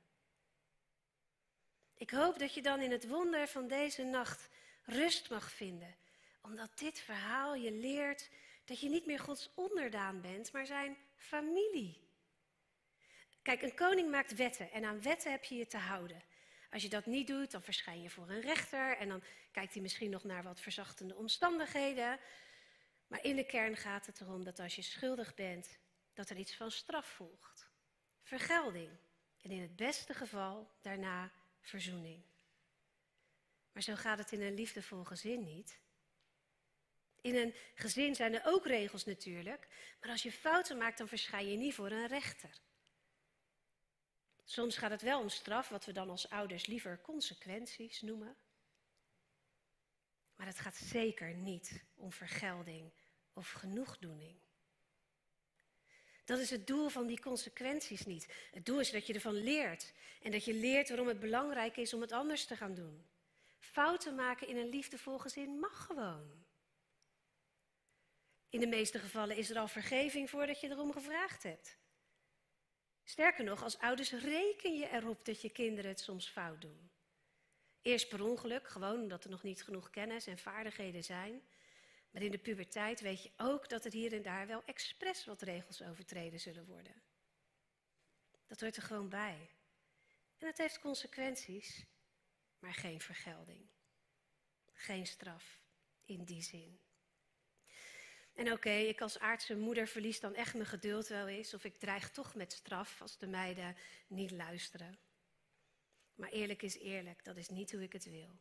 Ik 1.94 2.10
hoop 2.10 2.38
dat 2.38 2.54
je 2.54 2.62
dan 2.62 2.80
in 2.80 2.90
het 2.90 3.08
wonder 3.08 3.48
van 3.48 3.68
deze 3.68 4.02
nacht 4.02 4.48
rust 4.84 5.30
mag 5.30 5.52
vinden, 5.52 5.96
omdat 6.42 6.78
dit 6.78 6.98
verhaal 6.98 7.54
je 7.54 7.72
leert 7.72 8.30
dat 8.64 8.80
je 8.80 8.88
niet 8.88 9.06
meer 9.06 9.20
Gods 9.20 9.50
onderdaan 9.54 10.20
bent, 10.20 10.52
maar 10.52 10.66
zijn 10.66 10.96
familie. 11.16 12.08
Kijk, 13.42 13.62
een 13.62 13.74
koning 13.74 14.10
maakt 14.10 14.34
wetten 14.34 14.70
en 14.70 14.84
aan 14.84 15.02
wetten 15.02 15.30
heb 15.30 15.44
je 15.44 15.54
je 15.54 15.66
te 15.66 15.78
houden. 15.78 16.22
Als 16.70 16.82
je 16.82 16.88
dat 16.88 17.06
niet 17.06 17.26
doet, 17.26 17.50
dan 17.50 17.62
verschijn 17.62 18.02
je 18.02 18.10
voor 18.10 18.28
een 18.28 18.40
rechter 18.40 18.96
en 18.96 19.08
dan 19.08 19.22
kijkt 19.52 19.72
hij 19.72 19.82
misschien 19.82 20.10
nog 20.10 20.24
naar 20.24 20.42
wat 20.42 20.60
verzachtende 20.60 21.14
omstandigheden. 21.14 22.20
Maar 23.10 23.24
in 23.24 23.36
de 23.36 23.46
kern 23.46 23.76
gaat 23.76 24.06
het 24.06 24.20
erom 24.20 24.44
dat 24.44 24.58
als 24.58 24.76
je 24.76 24.82
schuldig 24.82 25.34
bent, 25.34 25.78
dat 26.12 26.30
er 26.30 26.36
iets 26.36 26.56
van 26.56 26.70
straf 26.70 27.06
volgt 27.06 27.70
vergelding 28.30 28.90
en 29.42 29.50
in 29.50 29.60
het 29.60 29.76
beste 29.76 30.14
geval 30.14 30.70
daarna 30.80 31.32
verzoening. 31.60 32.22
Maar 33.72 33.82
zo 33.82 33.94
gaat 33.94 34.18
het 34.18 34.32
in 34.32 34.42
een 34.42 34.54
liefdevol 34.54 35.04
gezin 35.04 35.44
niet. 35.44 35.80
In 37.20 37.36
een 37.36 37.54
gezin 37.74 38.14
zijn 38.14 38.34
er 38.34 38.42
ook 38.44 38.66
regels 38.66 39.04
natuurlijk, 39.04 39.68
maar 40.00 40.10
als 40.10 40.22
je 40.22 40.32
fouten 40.32 40.78
maakt, 40.78 40.98
dan 40.98 41.08
verschijn 41.08 41.50
je 41.50 41.56
niet 41.56 41.74
voor 41.74 41.90
een 41.90 42.06
rechter. 42.06 42.60
Soms 44.44 44.76
gaat 44.76 44.90
het 44.90 45.02
wel 45.02 45.20
om 45.20 45.28
straf, 45.28 45.68
wat 45.68 45.84
we 45.84 45.92
dan 45.92 46.10
als 46.10 46.28
ouders 46.28 46.66
liever 46.66 47.00
consequenties 47.00 48.00
noemen. 48.00 48.36
Maar 50.34 50.46
het 50.46 50.58
gaat 50.58 50.76
zeker 50.76 51.34
niet 51.34 51.84
om 51.94 52.12
vergelding 52.12 52.92
of 53.40 53.50
genoegdoening. 53.50 54.36
Dat 56.24 56.38
is 56.38 56.50
het 56.50 56.66
doel 56.66 56.88
van 56.88 57.06
die 57.06 57.20
consequenties 57.20 58.06
niet. 58.06 58.34
Het 58.50 58.66
doel 58.66 58.80
is 58.80 58.90
dat 58.90 59.06
je 59.06 59.14
ervan 59.14 59.34
leert. 59.34 59.92
En 60.22 60.30
dat 60.30 60.44
je 60.44 60.54
leert 60.54 60.88
waarom 60.88 61.08
het 61.08 61.20
belangrijk 61.20 61.76
is 61.76 61.94
om 61.94 62.00
het 62.00 62.12
anders 62.12 62.44
te 62.44 62.56
gaan 62.56 62.74
doen. 62.74 63.06
Fouten 63.58 64.14
maken 64.14 64.48
in 64.48 64.56
een 64.56 64.68
liefdevol 64.68 65.18
gezin 65.18 65.58
mag 65.58 65.84
gewoon. 65.86 66.44
In 68.48 68.60
de 68.60 68.66
meeste 68.66 68.98
gevallen 68.98 69.36
is 69.36 69.50
er 69.50 69.58
al 69.58 69.68
vergeving 69.68 70.30
voordat 70.30 70.60
je 70.60 70.68
erom 70.68 70.92
gevraagd 70.92 71.42
hebt. 71.42 71.78
Sterker 73.04 73.44
nog, 73.44 73.62
als 73.62 73.78
ouders 73.78 74.12
reken 74.12 74.78
je 74.78 74.88
erop 74.90 75.24
dat 75.24 75.40
je 75.40 75.50
kinderen 75.50 75.90
het 75.90 76.00
soms 76.00 76.28
fout 76.28 76.60
doen. 76.60 76.90
Eerst 77.82 78.08
per 78.08 78.22
ongeluk, 78.22 78.68
gewoon 78.68 79.00
omdat 79.00 79.24
er 79.24 79.30
nog 79.30 79.42
niet 79.42 79.62
genoeg 79.62 79.90
kennis 79.90 80.26
en 80.26 80.38
vaardigheden 80.38 81.04
zijn. 81.04 81.42
Maar 82.10 82.22
in 82.22 82.30
de 82.30 82.38
puberteit 82.38 83.00
weet 83.00 83.22
je 83.22 83.30
ook 83.36 83.68
dat 83.68 83.84
er 83.84 83.92
hier 83.92 84.12
en 84.12 84.22
daar 84.22 84.46
wel 84.46 84.62
expres 84.64 85.24
wat 85.24 85.42
regels 85.42 85.82
overtreden 85.82 86.40
zullen 86.40 86.66
worden. 86.66 87.02
Dat 88.46 88.60
hoort 88.60 88.76
er 88.76 88.82
gewoon 88.82 89.08
bij. 89.08 89.50
En 90.38 90.46
dat 90.46 90.58
heeft 90.58 90.80
consequenties, 90.80 91.84
maar 92.58 92.74
geen 92.74 93.00
vergelding. 93.00 93.68
Geen 94.72 95.06
straf 95.06 95.60
in 96.04 96.24
die 96.24 96.42
zin. 96.42 96.80
En 98.34 98.52
oké, 98.52 98.70
ik 98.70 99.00
als 99.00 99.18
aardse 99.18 99.56
moeder 99.56 99.86
verlies 99.86 100.20
dan 100.20 100.34
echt 100.34 100.54
mijn 100.54 100.66
geduld 100.66 101.06
wel 101.06 101.28
eens, 101.28 101.54
of 101.54 101.64
ik 101.64 101.76
dreig 101.76 102.10
toch 102.10 102.34
met 102.34 102.52
straf 102.52 103.02
als 103.02 103.18
de 103.18 103.26
meiden 103.26 103.76
niet 104.06 104.30
luisteren. 104.30 104.98
Maar 106.14 106.30
eerlijk 106.30 106.62
is 106.62 106.78
eerlijk, 106.78 107.24
dat 107.24 107.36
is 107.36 107.48
niet 107.48 107.72
hoe 107.72 107.82
ik 107.82 107.92
het 107.92 108.04
wil. 108.04 108.38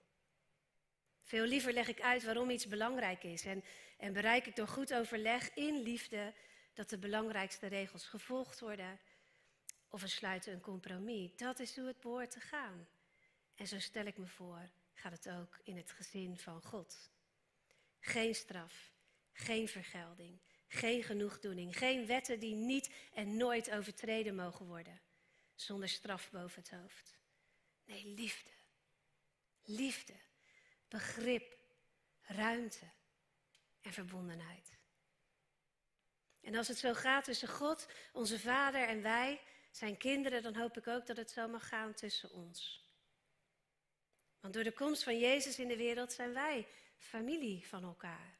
Veel 1.24 1.46
liever 1.46 1.74
leg 1.74 1.88
ik 1.88 2.02
uit 2.02 2.24
waarom 2.24 2.50
iets 2.50 2.68
belangrijk 2.68 3.24
is 3.24 3.46
en, 3.46 3.64
en 3.98 4.14
bereik 4.14 4.46
ik 4.46 4.56
door 4.56 4.68
goed 4.68 4.94
overleg 4.94 5.54
in 5.54 5.82
liefde 5.82 6.34
dat 6.74 6.90
de 6.90 6.98
belangrijkste 6.98 7.68
regels 7.68 8.06
gevolgd 8.06 8.60
worden 8.60 9.00
of 9.90 10.02
we 10.02 10.08
sluiten 10.08 10.54
een 10.54 10.62
compromis. 10.62 11.36
Dat 11.36 11.60
is 11.60 11.76
hoe 11.76 11.88
het 11.88 12.00
behoort 12.00 12.32
te 12.32 12.40
gaan. 12.40 12.88
En 13.56 13.68
zo 13.68 13.80
stel 13.80 14.06
ik 14.06 14.18
me 14.18 14.28
voor, 14.28 14.70
gaat 14.94 15.12
het 15.12 15.30
ook 15.30 15.60
in 15.64 15.78
het 15.78 15.92
gezin 15.92 16.38
van 16.38 16.62
God. 16.62 17.10
Geen 18.00 18.36
straf, 18.36 18.92
geen 19.32 19.68
vergelding, 19.68 20.40
geen 20.68 21.04
genoegdoening, 21.04 21.78
geen 21.78 22.06
wetten 22.06 22.40
die 22.40 22.56
niet 22.56 22.90
en 23.14 23.38
nooit 23.38 23.72
overtreden 23.72 24.36
mogen 24.36 24.66
worden, 24.66 25.02
zonder 25.56 25.90
straf 25.90 26.32
boven 26.32 26.62
het 26.62 26.72
hoofd. 26.72 27.18
Nee, 27.86 28.06
liefde. 28.06 28.50
Liefde, 29.64 30.14
begrip, 30.90 31.58
ruimte 32.22 32.92
en 33.82 33.94
verbondenheid. 33.94 34.78
En 36.42 36.56
als 36.56 36.68
het 36.68 36.78
zo 36.78 36.94
gaat 36.94 37.24
tussen 37.24 37.48
God, 37.48 37.88
onze 38.14 38.40
Vader 38.40 38.88
en 38.88 39.02
wij, 39.02 39.42
zijn 39.72 39.98
kinderen, 39.98 40.44
dan 40.44 40.56
hoop 40.56 40.78
ik 40.78 40.88
ook 40.88 41.06
dat 41.06 41.18
het 41.18 41.32
zo 41.32 41.48
mag 41.48 41.68
gaan 41.68 41.94
tussen 41.94 42.32
ons. 42.32 42.88
Want 44.40 44.54
door 44.54 44.64
de 44.64 44.74
komst 44.74 45.04
van 45.04 45.20
Jezus 45.20 45.60
in 45.60 45.68
de 45.68 45.78
wereld 45.78 46.14
zijn 46.14 46.34
wij 46.34 46.68
familie 46.98 47.68
van 47.68 47.84
elkaar. 47.84 48.38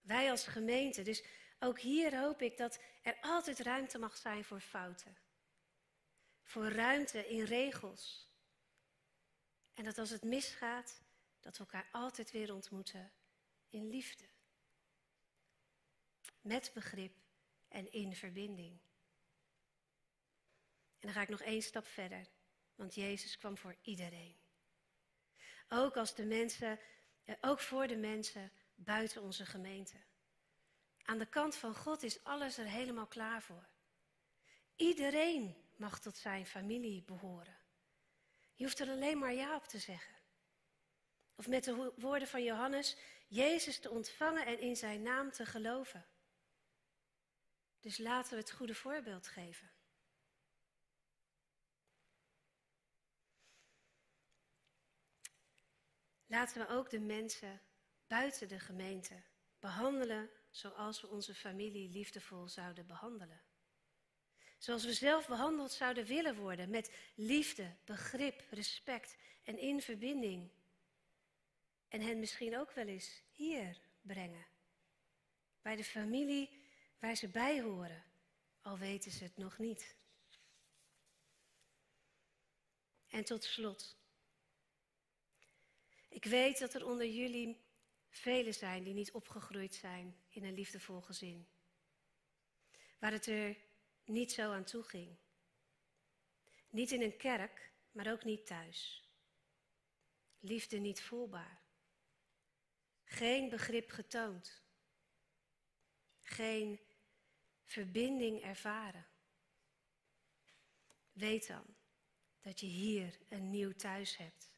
Wij 0.00 0.30
als 0.30 0.46
gemeente. 0.46 1.02
Dus 1.02 1.24
ook 1.58 1.78
hier 1.78 2.20
hoop 2.20 2.42
ik 2.42 2.56
dat 2.56 2.78
er 3.02 3.18
altijd 3.20 3.60
ruimte 3.60 3.98
mag 3.98 4.16
zijn 4.16 4.44
voor 4.44 4.60
fouten. 4.60 5.16
Voor 6.42 6.68
ruimte 6.68 7.28
in 7.28 7.44
regels. 7.44 8.28
En 9.74 9.84
dat 9.84 9.98
als 9.98 10.10
het 10.10 10.22
misgaat, 10.22 11.02
dat 11.48 11.56
we 11.56 11.64
elkaar 11.72 11.88
altijd 11.92 12.30
weer 12.30 12.54
ontmoeten 12.54 13.12
in 13.68 13.88
liefde. 13.88 14.24
Met 16.40 16.70
begrip 16.74 17.16
en 17.68 17.92
in 17.92 18.14
verbinding. 18.14 18.78
En 20.98 21.00
dan 21.00 21.12
ga 21.12 21.20
ik 21.20 21.28
nog 21.28 21.40
één 21.40 21.62
stap 21.62 21.86
verder, 21.86 22.26
want 22.74 22.94
Jezus 22.94 23.38
kwam 23.38 23.56
voor 23.56 23.76
iedereen. 23.82 24.36
Ook 25.68 25.96
als 25.96 26.14
de 26.14 26.24
mensen, 26.24 26.80
eh, 27.24 27.34
ook 27.40 27.60
voor 27.60 27.86
de 27.86 27.96
mensen 27.96 28.52
buiten 28.74 29.22
onze 29.22 29.46
gemeente. 29.46 29.96
Aan 31.02 31.18
de 31.18 31.28
kant 31.28 31.56
van 31.56 31.74
God 31.74 32.02
is 32.02 32.24
alles 32.24 32.58
er 32.58 32.68
helemaal 32.68 33.06
klaar 33.06 33.42
voor. 33.42 33.68
Iedereen 34.76 35.56
mag 35.76 36.00
tot 36.00 36.16
zijn 36.16 36.46
familie 36.46 37.02
behoren. 37.02 37.58
Je 38.54 38.64
hoeft 38.64 38.80
er 38.80 38.90
alleen 38.90 39.18
maar 39.18 39.34
ja 39.34 39.56
op 39.56 39.64
te 39.64 39.78
zeggen. 39.78 40.17
Of 41.38 41.48
met 41.48 41.64
de 41.64 41.92
woorden 41.96 42.28
van 42.28 42.42
Johannes, 42.42 42.96
Jezus 43.28 43.78
te 43.78 43.90
ontvangen 43.90 44.46
en 44.46 44.60
in 44.60 44.76
zijn 44.76 45.02
naam 45.02 45.30
te 45.30 45.46
geloven. 45.46 46.06
Dus 47.80 47.98
laten 47.98 48.30
we 48.30 48.36
het 48.38 48.50
goede 48.50 48.74
voorbeeld 48.74 49.28
geven. 49.28 49.70
Laten 56.26 56.60
we 56.60 56.68
ook 56.68 56.90
de 56.90 57.00
mensen 57.00 57.60
buiten 58.06 58.48
de 58.48 58.58
gemeente 58.58 59.22
behandelen 59.58 60.30
zoals 60.50 61.00
we 61.00 61.08
onze 61.08 61.34
familie 61.34 61.88
liefdevol 61.88 62.48
zouden 62.48 62.86
behandelen. 62.86 63.42
Zoals 64.58 64.84
we 64.84 64.92
zelf 64.92 65.26
behandeld 65.26 65.72
zouden 65.72 66.04
willen 66.04 66.36
worden 66.36 66.70
met 66.70 66.94
liefde, 67.14 67.76
begrip, 67.84 68.44
respect 68.50 69.16
en 69.44 69.58
in 69.58 69.82
verbinding. 69.82 70.50
En 71.88 72.00
hen 72.00 72.18
misschien 72.18 72.58
ook 72.58 72.72
wel 72.72 72.86
eens 72.86 73.22
hier 73.30 73.80
brengen. 74.00 74.46
Bij 75.62 75.76
de 75.76 75.84
familie 75.84 76.60
waar 76.98 77.16
ze 77.16 77.28
bij 77.28 77.62
horen, 77.62 78.04
al 78.62 78.78
weten 78.78 79.10
ze 79.10 79.24
het 79.24 79.36
nog 79.36 79.58
niet. 79.58 79.96
En 83.08 83.24
tot 83.24 83.44
slot. 83.44 83.96
Ik 86.08 86.24
weet 86.24 86.58
dat 86.58 86.74
er 86.74 86.86
onder 86.86 87.06
jullie 87.06 87.66
velen 88.08 88.54
zijn 88.54 88.82
die 88.82 88.94
niet 88.94 89.12
opgegroeid 89.12 89.74
zijn 89.74 90.16
in 90.28 90.44
een 90.44 90.54
liefdevol 90.54 91.00
gezin. 91.00 91.48
Waar 92.98 93.12
het 93.12 93.26
er 93.26 93.56
niet 94.04 94.32
zo 94.32 94.52
aan 94.52 94.64
toe 94.64 94.82
ging. 94.82 95.16
Niet 96.70 96.90
in 96.90 97.02
een 97.02 97.16
kerk, 97.16 97.72
maar 97.90 98.12
ook 98.12 98.24
niet 98.24 98.46
thuis. 98.46 99.04
Liefde 100.40 100.78
niet 100.78 101.02
voelbaar. 101.02 101.67
Geen 103.08 103.48
begrip 103.48 103.90
getoond. 103.90 104.62
Geen 106.22 106.80
verbinding 107.64 108.42
ervaren. 108.42 109.06
Weet 111.12 111.46
dan 111.46 111.64
dat 112.40 112.60
je 112.60 112.66
hier 112.66 113.18
een 113.28 113.50
nieuw 113.50 113.72
thuis 113.72 114.16
hebt. 114.16 114.54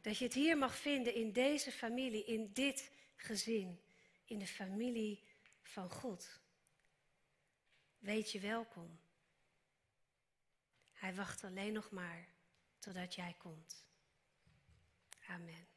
Dat 0.00 0.18
je 0.18 0.24
het 0.24 0.34
hier 0.34 0.58
mag 0.58 0.76
vinden 0.76 1.14
in 1.14 1.32
deze 1.32 1.72
familie, 1.72 2.24
in 2.24 2.52
dit 2.52 2.90
gezin, 3.16 3.80
in 4.24 4.38
de 4.38 4.46
familie 4.46 5.22
van 5.62 5.90
God. 5.90 6.40
Weet 7.98 8.32
je 8.32 8.40
welkom. 8.40 9.00
Hij 10.92 11.14
wacht 11.14 11.44
alleen 11.44 11.72
nog 11.72 11.90
maar 11.90 12.28
totdat 12.78 13.14
jij 13.14 13.34
komt. 13.38 13.84
Amen. 15.26 15.73